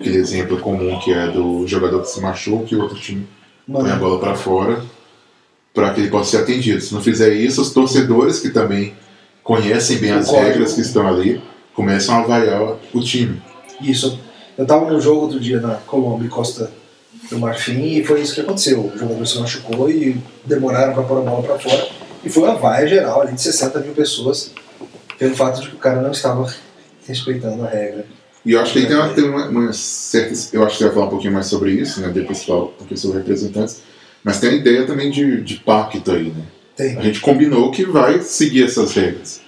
aquele 0.00 0.16
exemplo 0.16 0.58
comum 0.58 0.98
que 1.00 1.12
é 1.12 1.28
do 1.28 1.66
jogador 1.66 2.02
que 2.02 2.10
se 2.10 2.20
machuca 2.20 2.66
e 2.70 2.76
o 2.76 2.82
outro 2.82 2.98
time 2.98 3.26
Mano. 3.66 3.84
põe 3.84 3.92
a 3.92 3.96
bola 3.96 4.20
para 4.20 4.34
fora 4.34 4.84
para 5.74 5.92
que 5.92 6.00
ele 6.00 6.10
possa 6.10 6.30
ser 6.30 6.36
atendido. 6.38 6.80
Se 6.80 6.94
não 6.94 7.02
fizer 7.02 7.34
isso, 7.34 7.60
os 7.60 7.70
torcedores 7.70 8.40
que 8.40 8.48
também 8.48 8.94
conhecem 9.42 9.98
bem 9.98 10.10
as 10.10 10.30
regras 10.30 10.72
que 10.72 10.80
estão 10.80 11.06
ali 11.06 11.40
começam 11.74 12.16
a 12.16 12.22
vaiar 12.22 12.76
o 12.94 13.00
time. 13.00 13.40
Isso. 13.80 14.18
Eu 14.56 14.62
estava 14.62 14.90
no 14.90 14.98
jogo 14.98 15.22
outro 15.22 15.38
dia 15.38 15.60
na 15.60 15.74
Colômbia 15.74 16.30
Costa 16.30 16.72
do 17.30 17.38
Marfim 17.38 17.98
e 17.98 18.04
foi 18.04 18.20
isso 18.20 18.34
que 18.34 18.40
aconteceu. 18.40 18.80
O 18.80 18.98
jogador 18.98 19.26
se 19.26 19.38
machucou 19.38 19.90
e 19.90 20.16
demoraram 20.44 20.94
para 20.94 21.02
pôr 21.02 21.18
a 21.18 21.22
bola 21.22 21.42
para 21.42 21.58
fora. 21.58 21.88
E 22.24 22.28
foi 22.28 22.42
uma 22.44 22.56
vaia 22.56 22.86
geral 22.86 23.22
ali 23.22 23.32
de 23.32 23.42
60 23.42 23.80
mil 23.80 23.92
pessoas 23.92 24.52
pelo 25.18 25.34
fato 25.34 25.60
de 25.60 25.68
que 25.68 25.76
o 25.76 25.78
cara 25.78 26.02
não 26.02 26.10
estava 26.10 26.52
respeitando 27.06 27.64
a 27.64 27.68
regra. 27.68 28.06
E 28.44 28.52
eu 28.52 28.60
acho 28.60 28.72
que 28.72 28.78
aí 28.78 28.86
tem 28.86 28.96
uma, 28.96 29.08
tem 29.08 29.24
uma, 29.24 29.48
uma 29.48 29.72
certa. 29.72 30.32
Eu 30.52 30.64
acho 30.64 30.72
que 30.72 30.78
você 30.78 30.84
vai 30.84 30.94
falar 30.94 31.06
um 31.06 31.10
pouquinho 31.10 31.32
mais 31.32 31.46
sobre 31.46 31.72
isso, 31.72 32.00
né? 32.00 32.10
Depois 32.10 32.42
um 32.48 32.66
pouquinho 32.66 32.98
sobre 32.98 33.18
representantes. 33.18 33.82
Mas 34.22 34.38
tem 34.38 34.50
a 34.50 34.54
ideia 34.54 34.86
também 34.86 35.10
de, 35.10 35.42
de 35.42 35.56
pacto 35.56 36.12
aí, 36.12 36.30
né? 36.30 36.44
Tem. 36.76 36.96
A 36.96 37.02
gente 37.02 37.20
combinou 37.20 37.70
que 37.70 37.84
vai 37.84 38.20
seguir 38.20 38.64
essas 38.64 38.92
regras. 38.92 39.40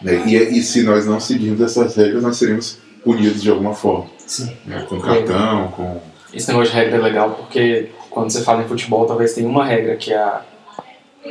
Né? 0.00 0.22
E, 0.26 0.36
e 0.58 0.62
se 0.62 0.82
nós 0.82 1.04
não 1.04 1.20
seguirmos 1.20 1.60
essas 1.60 1.96
regras, 1.96 2.22
nós 2.22 2.36
seremos 2.36 2.78
punidos 3.04 3.42
de 3.42 3.50
alguma 3.50 3.74
forma. 3.74 4.06
Sim. 4.26 4.56
Né? 4.64 4.86
Com 4.88 5.00
cartão, 5.00 5.68
com. 5.68 6.00
Esse 6.32 6.48
negócio 6.48 6.72
de 6.72 6.78
regra 6.78 6.96
é 6.96 7.00
legal 7.00 7.30
porque 7.30 7.90
quando 8.10 8.30
você 8.30 8.42
fala 8.42 8.62
em 8.62 8.68
futebol, 8.68 9.06
talvez 9.06 9.34
tenha 9.34 9.48
uma 9.48 9.64
regra 9.64 9.96
que 9.96 10.12
é 10.12 10.16
a, 10.16 10.42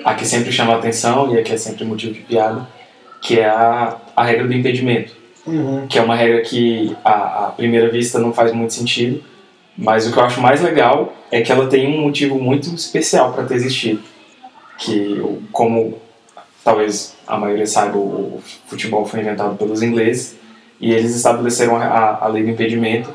a 0.03 0.13
que 0.13 0.25
sempre 0.25 0.51
chama 0.51 0.73
a 0.73 0.77
atenção 0.77 1.33
e 1.33 1.39
a 1.39 1.43
que 1.43 1.53
é 1.53 1.57
sempre 1.57 1.83
motivo 1.83 2.13
de 2.13 2.21
piada, 2.21 2.67
que 3.21 3.39
é 3.39 3.45
a, 3.45 3.97
a 4.15 4.23
regra 4.23 4.47
do 4.47 4.53
impedimento. 4.53 5.15
Uhum. 5.45 5.85
Que 5.87 5.99
é 5.99 6.01
uma 6.01 6.15
regra 6.15 6.41
que, 6.41 6.95
à, 7.03 7.45
à 7.45 7.51
primeira 7.51 7.89
vista, 7.89 8.19
não 8.19 8.33
faz 8.33 8.51
muito 8.51 8.73
sentido, 8.73 9.23
mas 9.77 10.07
o 10.07 10.11
que 10.11 10.17
eu 10.17 10.23
acho 10.23 10.41
mais 10.41 10.61
legal 10.61 11.13
é 11.31 11.41
que 11.41 11.51
ela 11.51 11.67
tem 11.67 11.87
um 11.87 12.01
motivo 12.01 12.39
muito 12.39 12.73
especial 12.73 13.33
para 13.33 13.43
ter 13.45 13.55
existido. 13.55 14.01
Que, 14.77 15.21
como 15.51 15.99
talvez 16.63 17.15
a 17.27 17.37
maioria 17.37 17.67
saiba, 17.67 17.97
o 17.97 18.41
futebol 18.67 19.05
foi 19.05 19.19
inventado 19.19 19.55
pelos 19.55 19.81
ingleses 19.81 20.35
e 20.79 20.91
eles 20.91 21.15
estabeleceram 21.15 21.75
a, 21.77 22.19
a 22.21 22.27
lei 22.27 22.43
do 22.43 22.49
impedimento, 22.49 23.09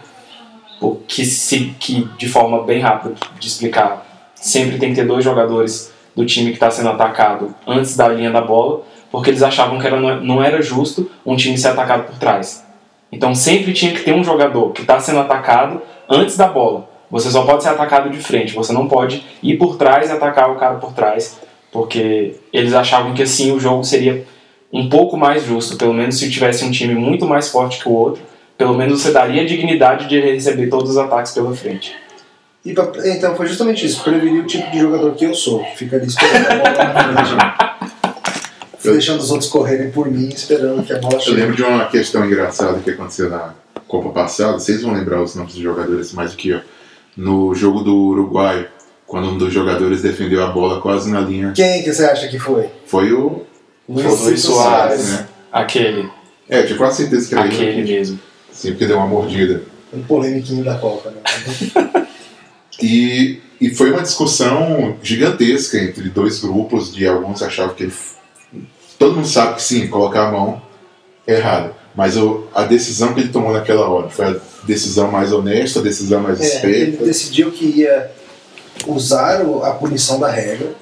que, 1.07 1.25
se, 1.25 1.75
que 1.79 2.09
de 2.17 2.29
forma 2.29 2.63
bem 2.63 2.81
rápida 2.81 3.15
de 3.39 3.47
explicar, 3.47 4.07
sempre 4.35 4.79
tem 4.79 4.91
que 4.91 4.97
ter 4.97 5.07
dois 5.07 5.25
jogadores 5.25 5.93
do 6.17 6.25
time 6.25 6.51
que 6.51 6.57
está 6.57 6.71
sendo 6.71 6.89
atacado 6.89 7.55
antes 7.67 7.97
da 7.97 8.09
linha 8.09 8.31
da 8.31 8.41
bola, 8.41 8.83
porque 9.11 9.31
eles 9.31 9.43
achavam 9.43 9.79
que 9.79 9.87
era, 9.87 10.01
não 10.01 10.43
era 10.43 10.63
justo 10.63 11.11
um 11.25 11.37
time 11.37 11.59
ser 11.59 11.69
atacado 11.69 12.05
por 12.05 12.19
trás. 12.19 12.65
Então 13.13 13.35
sempre 13.35 13.73
tinha 13.73 13.93
que 13.93 14.03
ter 14.03 14.15
um 14.15 14.25
jogador 14.25 14.73
que 14.73 14.83
está 14.83 14.99
sendo 15.01 15.21
atacado 15.21 15.83
antes 16.09 16.37
da 16.37 16.47
bola. 16.47 16.89
Você 17.11 17.31
só 17.31 17.45
pode 17.45 17.63
ser 17.63 17.71
atacado 17.71 18.09
de 18.09 18.19
frente, 18.19 18.55
você 18.55 18.73
não 18.73 18.87
pode 18.87 19.25
ir 19.43 19.57
por 19.59 19.77
trás 19.77 20.09
e 20.09 20.13
atacar 20.13 20.51
o 20.51 20.57
cara 20.57 20.77
por 20.77 20.93
trás, 20.93 21.41
porque 21.73 22.37
eles 22.53 22.73
achavam 22.73 23.15
que 23.15 23.23
assim 23.23 23.51
o 23.51 23.59
jogo 23.59 23.83
seria 23.85 24.25
um 24.73 24.89
pouco 24.89 25.17
mais 25.17 25.45
justo, 25.45 25.77
pelo 25.77 25.93
menos 25.93 26.19
se 26.19 26.31
tivesse 26.31 26.65
um 26.65 26.71
time 26.71 26.95
muito 26.95 27.27
mais 27.27 27.49
forte 27.49 27.83
que 27.83 27.89
o 27.89 27.93
outro, 27.93 28.23
pelo 28.61 28.77
menos 28.77 29.01
você 29.01 29.11
daria 29.11 29.41
a 29.41 29.47
dignidade 29.47 30.07
de 30.07 30.21
receber 30.21 30.67
todos 30.69 30.91
os 30.91 30.99
ataques 30.99 31.33
pela 31.33 31.57
frente. 31.57 31.95
E 32.63 32.75
pra- 32.75 32.93
então 33.09 33.35
foi 33.35 33.47
justamente 33.47 33.87
isso, 33.87 34.05
prevenir 34.05 34.43
o 34.43 34.47
tipo 34.47 34.71
de 34.71 34.79
jogador 34.81 35.15
que 35.15 35.25
eu 35.25 35.33
sou. 35.35 35.65
Fica 35.77 35.97
ali 35.97 36.07
esperando 36.07 36.47
a 36.47 36.57
bola 36.57 36.85
na 37.15 37.25
frente. 37.25 37.81
Eu- 38.85 38.93
Deixando 38.93 39.21
os 39.21 39.31
outros 39.31 39.49
correrem 39.51 39.91
por 39.91 40.11
mim, 40.11 40.29
esperando 40.29 40.83
que 40.83 40.93
a 40.93 40.99
bola 40.99 41.15
Eu 41.15 41.21
chegue. 41.21 41.37
lembro 41.39 41.57
de 41.57 41.63
uma 41.63 41.87
questão 41.87 42.25
engraçada 42.27 42.79
que 42.81 42.91
aconteceu 42.91 43.31
na 43.31 43.55
Copa 43.89 44.11
passada, 44.11 44.53
vocês 44.59 44.83
vão 44.83 44.93
lembrar 44.93 45.23
os 45.23 45.35
nomes 45.35 45.55
dos 45.55 45.63
jogadores 45.63 46.13
mais 46.13 46.33
do 46.33 46.37
que 46.37 46.51
eu. 46.51 46.61
No 47.17 47.55
jogo 47.55 47.81
do 47.81 47.95
Uruguai, 47.97 48.69
quando 49.07 49.29
um 49.29 49.39
dos 49.39 49.53
jogadores 49.55 50.03
defendeu 50.03 50.45
a 50.45 50.49
bola 50.49 50.81
quase 50.83 51.11
na 51.11 51.21
linha, 51.21 51.53
Quem 51.57 51.83
que 51.83 51.93
você 51.93 52.05
acha 52.05 52.29
que 52.29 52.39
foi? 52.39 52.69
foi 52.87 53.11
o. 53.13 53.43
Foi 53.93 54.05
o 54.05 54.15
Luiz 54.17 54.41
Soares. 54.43 55.09
né? 55.13 55.27
Aquele, 55.51 56.09
É, 56.49 56.61
eu 56.61 56.67
tinha 56.67 56.79
quase 56.79 56.99
certeza 56.99 57.27
que 57.29 57.35
era 57.35 57.45
aquele 57.45 57.81
ele. 57.81 57.93
mesmo. 57.93 58.19
Sim, 58.53 58.71
porque 58.71 58.87
deu 58.87 58.97
uma 58.97 59.07
mordida. 59.07 59.63
Um 59.93 60.03
polêmiquinho 60.03 60.65
da 60.65 60.77
Copa, 60.77 61.11
né? 61.11 62.07
E, 62.83 63.41
e 63.61 63.75
foi 63.75 63.91
uma 63.93 64.01
discussão 64.01 64.97
gigantesca 65.03 65.79
entre 65.79 66.09
dois 66.09 66.41
grupos 66.41 66.95
de 66.95 67.07
alguns 67.07 67.43
achavam 67.43 67.75
que 67.75 67.83
ele, 67.85 67.93
todo 68.99 69.17
mundo 69.17 69.29
sabe 69.29 69.57
que 69.57 69.63
sim, 69.63 69.87
colocar 69.89 70.29
a 70.29 70.33
mão 70.33 70.63
é 71.27 71.35
errado. 71.35 71.75
Mas 71.95 72.17
o, 72.17 72.47
a 72.55 72.65
decisão 72.65 73.13
que 73.13 73.21
ele 73.21 73.29
tomou 73.29 73.53
naquela 73.53 73.87
hora 73.89 74.09
foi 74.09 74.27
a 74.27 74.37
decisão 74.65 75.11
mais 75.11 75.33
honesta, 75.33 75.81
a 75.81 75.83
decisão 75.83 76.21
mais 76.21 76.41
É, 76.41 76.65
ele 76.65 76.83
esperta. 76.85 77.05
decidiu 77.05 77.51
que 77.51 77.67
ia 77.67 78.11
usar 78.87 79.43
a 79.43 79.71
punição 79.73 80.19
da 80.19 80.31
regra, 80.31 80.73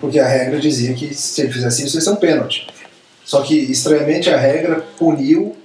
porque 0.00 0.20
a 0.20 0.28
regra 0.28 0.60
dizia 0.60 0.94
que 0.94 1.12
se 1.14 1.40
ele 1.40 1.52
fizesse 1.52 1.84
isso, 1.84 1.96
ia 1.96 2.00
ser 2.00 2.10
um 2.10 2.16
pênalti. 2.16 2.68
Só 3.24 3.42
que, 3.42 3.56
estranhamente, 3.56 4.28
a 4.30 4.36
regra 4.36 4.84
puniu 4.98 5.56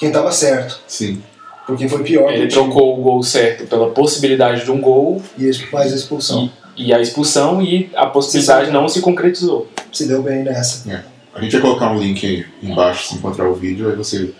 quem 0.00 0.08
estava 0.08 0.32
certo, 0.32 0.80
Sim. 0.88 1.22
porque 1.66 1.86
foi 1.88 2.02
pior 2.02 2.30
Ele 2.32 2.48
time. 2.48 2.64
trocou 2.64 2.98
o 2.98 3.02
gol 3.02 3.22
certo 3.22 3.66
pela 3.66 3.90
possibilidade 3.90 4.64
de 4.64 4.70
um 4.70 4.80
gol 4.80 5.22
e 5.38 5.48
mais 5.70 5.92
a 5.92 5.96
expulsão. 5.96 6.50
e 6.76 6.92
a 6.92 7.00
expulsão 7.00 7.62
e 7.62 7.90
a 7.94 8.06
possibilidade 8.06 8.70
não 8.70 8.88
se 8.88 9.00
concretizou. 9.02 9.68
Se 9.92 10.08
deu 10.08 10.22
bem 10.22 10.42
nessa. 10.42 11.04
A 11.34 11.40
gente 11.42 11.52
vai 11.52 11.60
colocar 11.60 11.92
um 11.92 11.98
link 11.98 12.26
aí 12.26 12.46
embaixo 12.62 13.08
se 13.08 13.14
encontrar 13.16 13.48
o 13.48 13.54
vídeo, 13.54 13.88
aí 13.90 13.94
você 13.94 14.32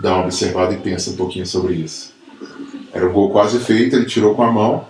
dá 0.00 0.14
uma 0.14 0.24
observada 0.24 0.72
e 0.72 0.78
pensa 0.78 1.10
um 1.10 1.16
pouquinho 1.16 1.46
sobre 1.46 1.74
isso. 1.74 2.12
Era 2.92 3.06
um 3.06 3.12
gol 3.12 3.30
quase 3.30 3.58
feito, 3.58 3.96
ele 3.96 4.06
tirou 4.06 4.34
com 4.34 4.42
a 4.42 4.50
mão, 4.50 4.84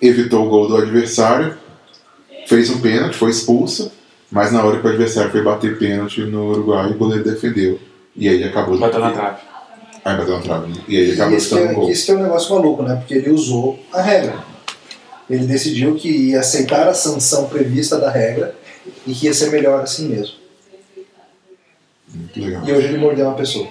evitou 0.00 0.46
o 0.46 0.48
gol 0.48 0.68
do 0.68 0.76
adversário, 0.76 1.56
fez 2.46 2.70
um 2.70 2.80
pênalti, 2.80 3.14
foi 3.16 3.30
expulso, 3.30 3.92
mas 4.30 4.52
na 4.52 4.62
hora 4.64 4.78
que 4.80 4.86
o 4.86 4.90
adversário 4.90 5.30
foi 5.30 5.42
bater 5.42 5.78
pênalti 5.78 6.22
no 6.22 6.50
Uruguai, 6.50 6.90
o 6.90 6.94
goleiro 6.98 7.24
defendeu. 7.24 7.78
E 8.18 8.28
aí 8.28 8.44
acabou. 8.44 8.76
Bateu 8.78 9.00
na 9.00 9.10
trave. 9.12 9.36
Aí 10.04 10.16
bateu 10.16 10.36
na 10.36 10.42
trave. 10.42 10.72
E 10.88 10.96
aí 10.96 11.08
E 11.10 11.12
acabou 11.12 11.36
isso 11.38 11.48
que, 11.48 11.54
ficando 11.54 11.68
um 11.68 11.70
é, 11.70 11.74
gol. 11.74 11.90
isso 11.90 12.04
que 12.04 12.10
é 12.10 12.14
um 12.16 12.22
negócio 12.22 12.54
maluco, 12.54 12.82
né? 12.82 12.96
Porque 12.96 13.14
ele 13.14 13.30
usou 13.30 13.78
a 13.92 14.02
regra. 14.02 14.34
Ele 15.30 15.46
decidiu 15.46 15.94
que 15.94 16.08
ia 16.30 16.40
aceitar 16.40 16.88
a 16.88 16.94
sanção 16.94 17.48
prevista 17.48 17.98
da 17.98 18.10
regra 18.10 18.54
e 19.06 19.12
que 19.14 19.26
ia 19.26 19.34
ser 19.34 19.50
melhor 19.50 19.80
assim 19.82 20.08
mesmo. 20.08 20.34
Muito 22.12 22.40
legal. 22.40 22.62
E 22.66 22.72
hoje 22.72 22.86
ele 22.88 22.98
mordeu 22.98 23.26
uma 23.26 23.34
pessoa. 23.34 23.68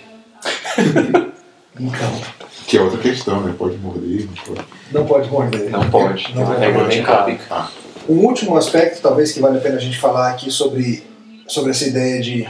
então, 1.80 2.22
Que 2.68 2.78
é 2.78 2.82
outra 2.82 3.00
questão, 3.00 3.42
né? 3.42 3.54
Pode 3.58 3.78
morder, 3.78 4.28
não 4.28 4.36
pode. 4.46 4.68
não 4.92 5.06
pode 5.06 5.30
morder. 5.30 5.70
Não 5.72 5.90
pode. 5.90 6.36
Não 6.36 6.44
uma 6.44 6.54
pode. 6.56 6.66
regra 6.66 7.24
bem 7.24 7.38
clara. 7.38 7.70
Um 8.08 8.20
último 8.26 8.56
aspecto, 8.56 9.02
talvez, 9.02 9.32
que 9.32 9.40
vale 9.42 9.58
a 9.58 9.62
pena 9.62 9.76
a 9.76 9.80
gente 9.82 9.98
falar 9.98 10.30
aqui 10.30 10.50
sobre, 10.52 11.04
sobre 11.48 11.72
essa 11.72 11.86
ideia 11.88 12.22
de 12.22 12.48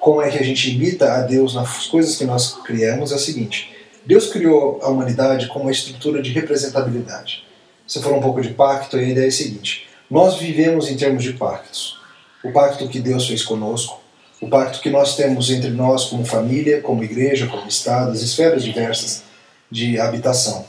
como 0.00 0.22
é 0.22 0.30
que 0.30 0.38
a 0.38 0.42
gente 0.42 0.70
imita 0.70 1.12
a 1.12 1.20
Deus 1.20 1.54
nas 1.54 1.86
coisas 1.86 2.16
que 2.16 2.24
nós 2.24 2.58
criamos 2.64 3.12
é 3.12 3.14
o 3.14 3.18
seguinte: 3.18 3.70
Deus 4.04 4.28
criou 4.32 4.80
a 4.82 4.88
humanidade 4.88 5.46
com 5.48 5.60
uma 5.60 5.70
estrutura 5.70 6.22
de 6.22 6.32
representabilidade. 6.32 7.44
Você 7.86 8.00
falou 8.00 8.18
um 8.18 8.22
pouco 8.22 8.40
de 8.40 8.50
pacto, 8.50 8.96
a 8.96 9.02
ideia 9.02 9.26
é 9.26 9.28
a 9.28 9.32
seguinte: 9.32 9.86
nós 10.10 10.38
vivemos 10.38 10.90
em 10.90 10.96
termos 10.96 11.22
de 11.22 11.34
pactos. 11.34 12.00
O 12.42 12.50
pacto 12.50 12.88
que 12.88 12.98
Deus 12.98 13.28
fez 13.28 13.42
conosco, 13.42 14.00
o 14.40 14.48
pacto 14.48 14.80
que 14.80 14.88
nós 14.88 15.14
temos 15.14 15.50
entre 15.50 15.70
nós 15.70 16.06
como 16.06 16.24
família, 16.24 16.80
como 16.80 17.04
igreja, 17.04 17.46
como 17.46 17.68
Estado, 17.68 18.12
as 18.12 18.22
esferas 18.22 18.64
diversas 18.64 19.22
de 19.70 20.00
habitação. 20.00 20.64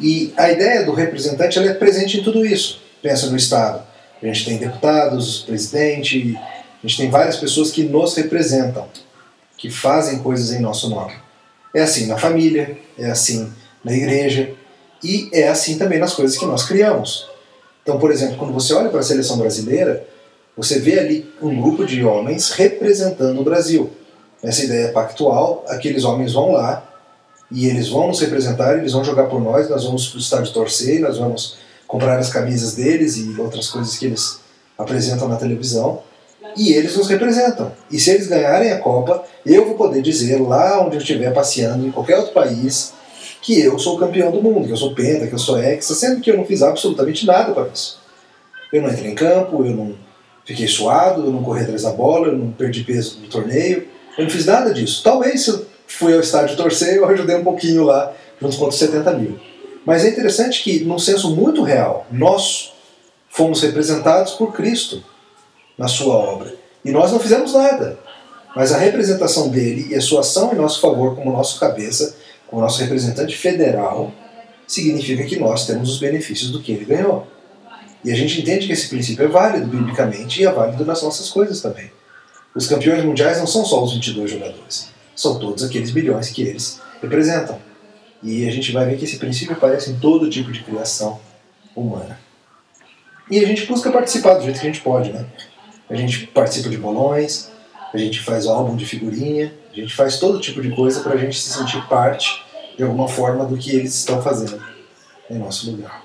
E 0.00 0.34
a 0.36 0.50
ideia 0.50 0.84
do 0.84 0.92
representante 0.92 1.58
ela 1.58 1.70
é 1.70 1.74
presente 1.74 2.18
em 2.18 2.22
tudo 2.22 2.44
isso. 2.44 2.82
Pensa 3.00 3.30
no 3.30 3.36
Estado. 3.36 3.82
A 4.22 4.26
gente 4.26 4.44
tem 4.44 4.58
deputados, 4.58 5.40
presidente, 5.40 6.38
a 6.84 6.86
gente 6.86 6.98
tem 6.98 7.10
várias 7.10 7.38
pessoas 7.38 7.70
que 7.70 7.82
nos 7.82 8.14
representam, 8.14 8.86
que 9.56 9.70
fazem 9.70 10.18
coisas 10.18 10.52
em 10.52 10.60
nosso 10.60 10.90
nome. 10.90 11.14
É 11.74 11.80
assim 11.80 12.06
na 12.06 12.18
família, 12.18 12.76
é 12.98 13.10
assim 13.10 13.50
na 13.82 13.94
igreja 13.94 14.52
e 15.02 15.30
é 15.32 15.48
assim 15.48 15.78
também 15.78 15.98
nas 15.98 16.12
coisas 16.12 16.36
que 16.36 16.44
nós 16.44 16.64
criamos. 16.64 17.26
Então, 17.82 17.98
por 17.98 18.12
exemplo, 18.12 18.36
quando 18.36 18.52
você 18.52 18.74
olha 18.74 18.90
para 18.90 19.00
a 19.00 19.02
seleção 19.02 19.38
brasileira, 19.38 20.06
você 20.54 20.78
vê 20.78 20.98
ali 20.98 21.32
um 21.40 21.58
grupo 21.58 21.86
de 21.86 22.04
homens 22.04 22.50
representando 22.50 23.40
o 23.40 23.44
Brasil. 23.44 23.90
Essa 24.42 24.64
ideia 24.64 24.92
pactual, 24.92 25.64
aqueles 25.66 26.04
homens 26.04 26.34
vão 26.34 26.52
lá 26.52 26.86
e 27.50 27.66
eles 27.66 27.88
vão 27.88 28.08
nos 28.08 28.20
representar, 28.20 28.76
eles 28.76 28.92
vão 28.92 29.02
jogar 29.02 29.24
por 29.24 29.40
nós, 29.40 29.70
nós 29.70 29.84
vamos 29.84 30.08
para 30.08 30.18
o 30.18 30.20
estádio 30.20 30.52
torcer, 30.52 31.00
nós 31.00 31.16
vamos 31.16 31.56
comprar 31.86 32.18
as 32.18 32.28
camisas 32.28 32.74
deles 32.74 33.16
e 33.16 33.40
outras 33.40 33.70
coisas 33.70 33.96
que 33.96 34.04
eles 34.04 34.40
apresentam 34.76 35.28
na 35.28 35.36
televisão. 35.36 36.02
E 36.56 36.72
eles 36.72 36.96
nos 36.96 37.08
representam. 37.08 37.72
E 37.90 37.98
se 37.98 38.10
eles 38.10 38.28
ganharem 38.28 38.72
a 38.72 38.78
Copa, 38.78 39.24
eu 39.44 39.64
vou 39.64 39.74
poder 39.74 40.02
dizer 40.02 40.40
lá 40.40 40.80
onde 40.84 40.96
eu 40.96 41.00
estiver 41.00 41.32
passeando, 41.32 41.86
em 41.86 41.90
qualquer 41.90 42.16
outro 42.18 42.32
país, 42.32 42.92
que 43.42 43.60
eu 43.60 43.78
sou 43.78 43.98
campeão 43.98 44.30
do 44.30 44.42
mundo, 44.42 44.66
que 44.66 44.72
eu 44.72 44.76
sou 44.76 44.94
penta, 44.94 45.26
que 45.26 45.34
eu 45.34 45.38
sou 45.38 45.58
hexa, 45.58 45.94
sendo 45.94 46.20
que 46.20 46.30
eu 46.30 46.36
não 46.36 46.46
fiz 46.46 46.62
absolutamente 46.62 47.26
nada 47.26 47.52
para 47.52 47.68
isso. 47.68 47.98
Eu 48.72 48.82
não 48.82 48.90
entrei 48.90 49.10
em 49.10 49.14
campo, 49.14 49.64
eu 49.64 49.72
não 49.72 49.94
fiquei 50.44 50.66
suado, 50.66 51.24
eu 51.24 51.30
não 51.30 51.42
corri 51.42 51.62
atrás 51.62 51.82
da 51.82 51.90
bola, 51.90 52.28
eu 52.28 52.36
não 52.36 52.50
perdi 52.52 52.84
peso 52.84 53.20
no 53.20 53.28
torneio, 53.28 53.86
eu 54.16 54.24
não 54.24 54.30
fiz 54.30 54.46
nada 54.46 54.72
disso. 54.72 55.02
Talvez 55.02 55.42
se 55.42 55.50
eu 55.50 55.66
fui 55.86 56.14
ao 56.14 56.20
estádio 56.20 56.56
torcer, 56.56 56.96
eu 56.96 57.06
ajudei 57.08 57.36
um 57.36 57.44
pouquinho 57.44 57.84
lá, 57.84 58.12
junto 58.40 58.56
com 58.56 58.68
os 58.68 58.78
70 58.78 59.12
mil. 59.12 59.38
Mas 59.84 60.04
é 60.04 60.08
interessante 60.08 60.62
que, 60.62 60.84
num 60.84 60.98
senso 60.98 61.34
muito 61.34 61.62
real, 61.62 62.06
nós 62.10 62.72
fomos 63.28 63.60
representados 63.62 64.32
por 64.32 64.52
Cristo 64.54 65.04
na 65.76 65.88
sua 65.88 66.14
obra. 66.14 66.54
E 66.84 66.90
nós 66.90 67.12
não 67.12 67.18
fizemos 67.18 67.52
nada. 67.52 67.98
Mas 68.54 68.72
a 68.72 68.78
representação 68.78 69.48
dele 69.48 69.88
e 69.90 69.94
a 69.94 70.00
sua 70.00 70.20
ação 70.20 70.52
em 70.52 70.56
nosso 70.56 70.80
favor 70.80 71.16
como 71.16 71.32
nosso 71.32 71.58
cabeça, 71.58 72.16
como 72.46 72.62
nosso 72.62 72.80
representante 72.80 73.36
federal, 73.36 74.12
significa 74.66 75.24
que 75.24 75.38
nós 75.38 75.66
temos 75.66 75.90
os 75.90 75.98
benefícios 75.98 76.50
do 76.50 76.62
que 76.62 76.72
ele 76.72 76.84
ganhou. 76.84 77.26
E 78.04 78.12
a 78.12 78.14
gente 78.14 78.40
entende 78.40 78.66
que 78.66 78.72
esse 78.72 78.88
princípio 78.88 79.24
é 79.24 79.28
válido 79.28 79.66
biblicamente 79.66 80.40
e 80.40 80.46
é 80.46 80.52
válido 80.52 80.84
nas 80.84 81.02
nossas 81.02 81.30
coisas 81.30 81.60
também. 81.60 81.90
Os 82.54 82.66
campeões 82.66 83.02
mundiais 83.04 83.38
não 83.38 83.46
são 83.46 83.64
só 83.64 83.82
os 83.82 83.94
22 83.94 84.30
jogadores, 84.30 84.88
são 85.16 85.38
todos 85.38 85.64
aqueles 85.64 85.90
bilhões 85.90 86.30
que 86.30 86.42
eles 86.42 86.80
representam. 87.02 87.58
E 88.22 88.46
a 88.46 88.50
gente 88.50 88.72
vai 88.72 88.86
ver 88.86 88.96
que 88.96 89.04
esse 89.04 89.16
princípio 89.16 89.54
aparece 89.54 89.90
em 89.90 89.98
todo 89.98 90.30
tipo 90.30 90.52
de 90.52 90.62
criação 90.62 91.20
humana. 91.74 92.18
E 93.30 93.38
a 93.38 93.46
gente 93.46 93.66
busca 93.66 93.90
participar 93.90 94.34
do 94.34 94.44
jeito 94.44 94.60
que 94.60 94.66
a 94.66 94.70
gente 94.70 94.82
pode, 94.82 95.12
né? 95.12 95.26
A 95.88 95.94
gente 95.94 96.26
participa 96.28 96.68
de 96.68 96.76
bolões, 96.76 97.50
a 97.92 97.98
gente 97.98 98.20
faz 98.20 98.46
álbum 98.46 98.74
de 98.74 98.86
figurinha, 98.86 99.52
a 99.72 99.76
gente 99.76 99.94
faz 99.94 100.18
todo 100.18 100.40
tipo 100.40 100.60
de 100.62 100.70
coisa 100.70 101.00
para 101.00 101.14
a 101.14 101.16
gente 101.16 101.38
se 101.38 101.50
sentir 101.50 101.86
parte, 101.88 102.42
de 102.76 102.82
alguma 102.82 103.06
forma, 103.06 103.44
do 103.44 103.56
que 103.56 103.74
eles 103.74 103.94
estão 103.94 104.20
fazendo 104.22 104.60
em 105.30 105.38
nosso 105.38 105.70
lugar. 105.70 106.02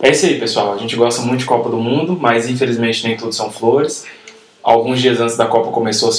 É 0.00 0.10
isso 0.10 0.26
aí, 0.26 0.38
pessoal. 0.38 0.72
A 0.74 0.78
gente 0.78 0.96
gosta 0.96 1.22
muito 1.22 1.40
de 1.40 1.46
Copa 1.46 1.68
do 1.68 1.78
Mundo, 1.78 2.18
mas 2.18 2.48
infelizmente 2.48 3.06
nem 3.06 3.16
tudo 3.16 3.32
são 3.32 3.50
flores. 3.50 4.04
Alguns 4.62 5.00
dias 5.00 5.20
antes 5.20 5.36
da 5.36 5.46
Copa 5.46 5.70
começou 5.70 6.10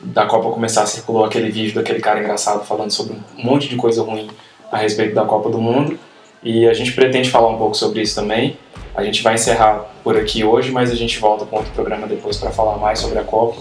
da 0.00 0.26
Copa 0.26 0.50
começar, 0.50 0.84
circulou 0.86 1.24
aquele 1.24 1.50
vídeo 1.50 1.74
daquele 1.74 2.00
cara 2.00 2.18
engraçado 2.18 2.64
falando 2.64 2.90
sobre 2.90 3.14
um 3.38 3.44
monte 3.44 3.68
de 3.68 3.76
coisa 3.76 4.02
ruim 4.02 4.28
a 4.70 4.76
respeito 4.76 5.14
da 5.14 5.24
Copa 5.24 5.48
do 5.48 5.58
Mundo. 5.58 5.98
E 6.42 6.66
a 6.66 6.74
gente 6.74 6.92
pretende 6.92 7.30
falar 7.30 7.48
um 7.48 7.58
pouco 7.58 7.76
sobre 7.76 8.02
isso 8.02 8.14
também. 8.14 8.56
A 8.94 9.02
gente 9.02 9.22
vai 9.22 9.34
encerrar 9.34 9.86
por 10.04 10.16
aqui 10.16 10.44
hoje, 10.44 10.70
mas 10.70 10.90
a 10.90 10.94
gente 10.94 11.18
volta 11.18 11.46
com 11.46 11.56
outro 11.56 11.72
programa 11.72 12.06
depois 12.06 12.36
para 12.36 12.50
falar 12.50 12.76
mais 12.76 12.98
sobre 12.98 13.18
a 13.18 13.24
Copa 13.24 13.58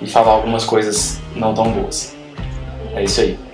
e 0.00 0.06
falar 0.06 0.32
algumas 0.32 0.64
coisas 0.64 1.20
não 1.34 1.52
tão 1.52 1.70
boas. 1.72 2.16
É 2.94 3.02
isso 3.02 3.20
aí. 3.20 3.47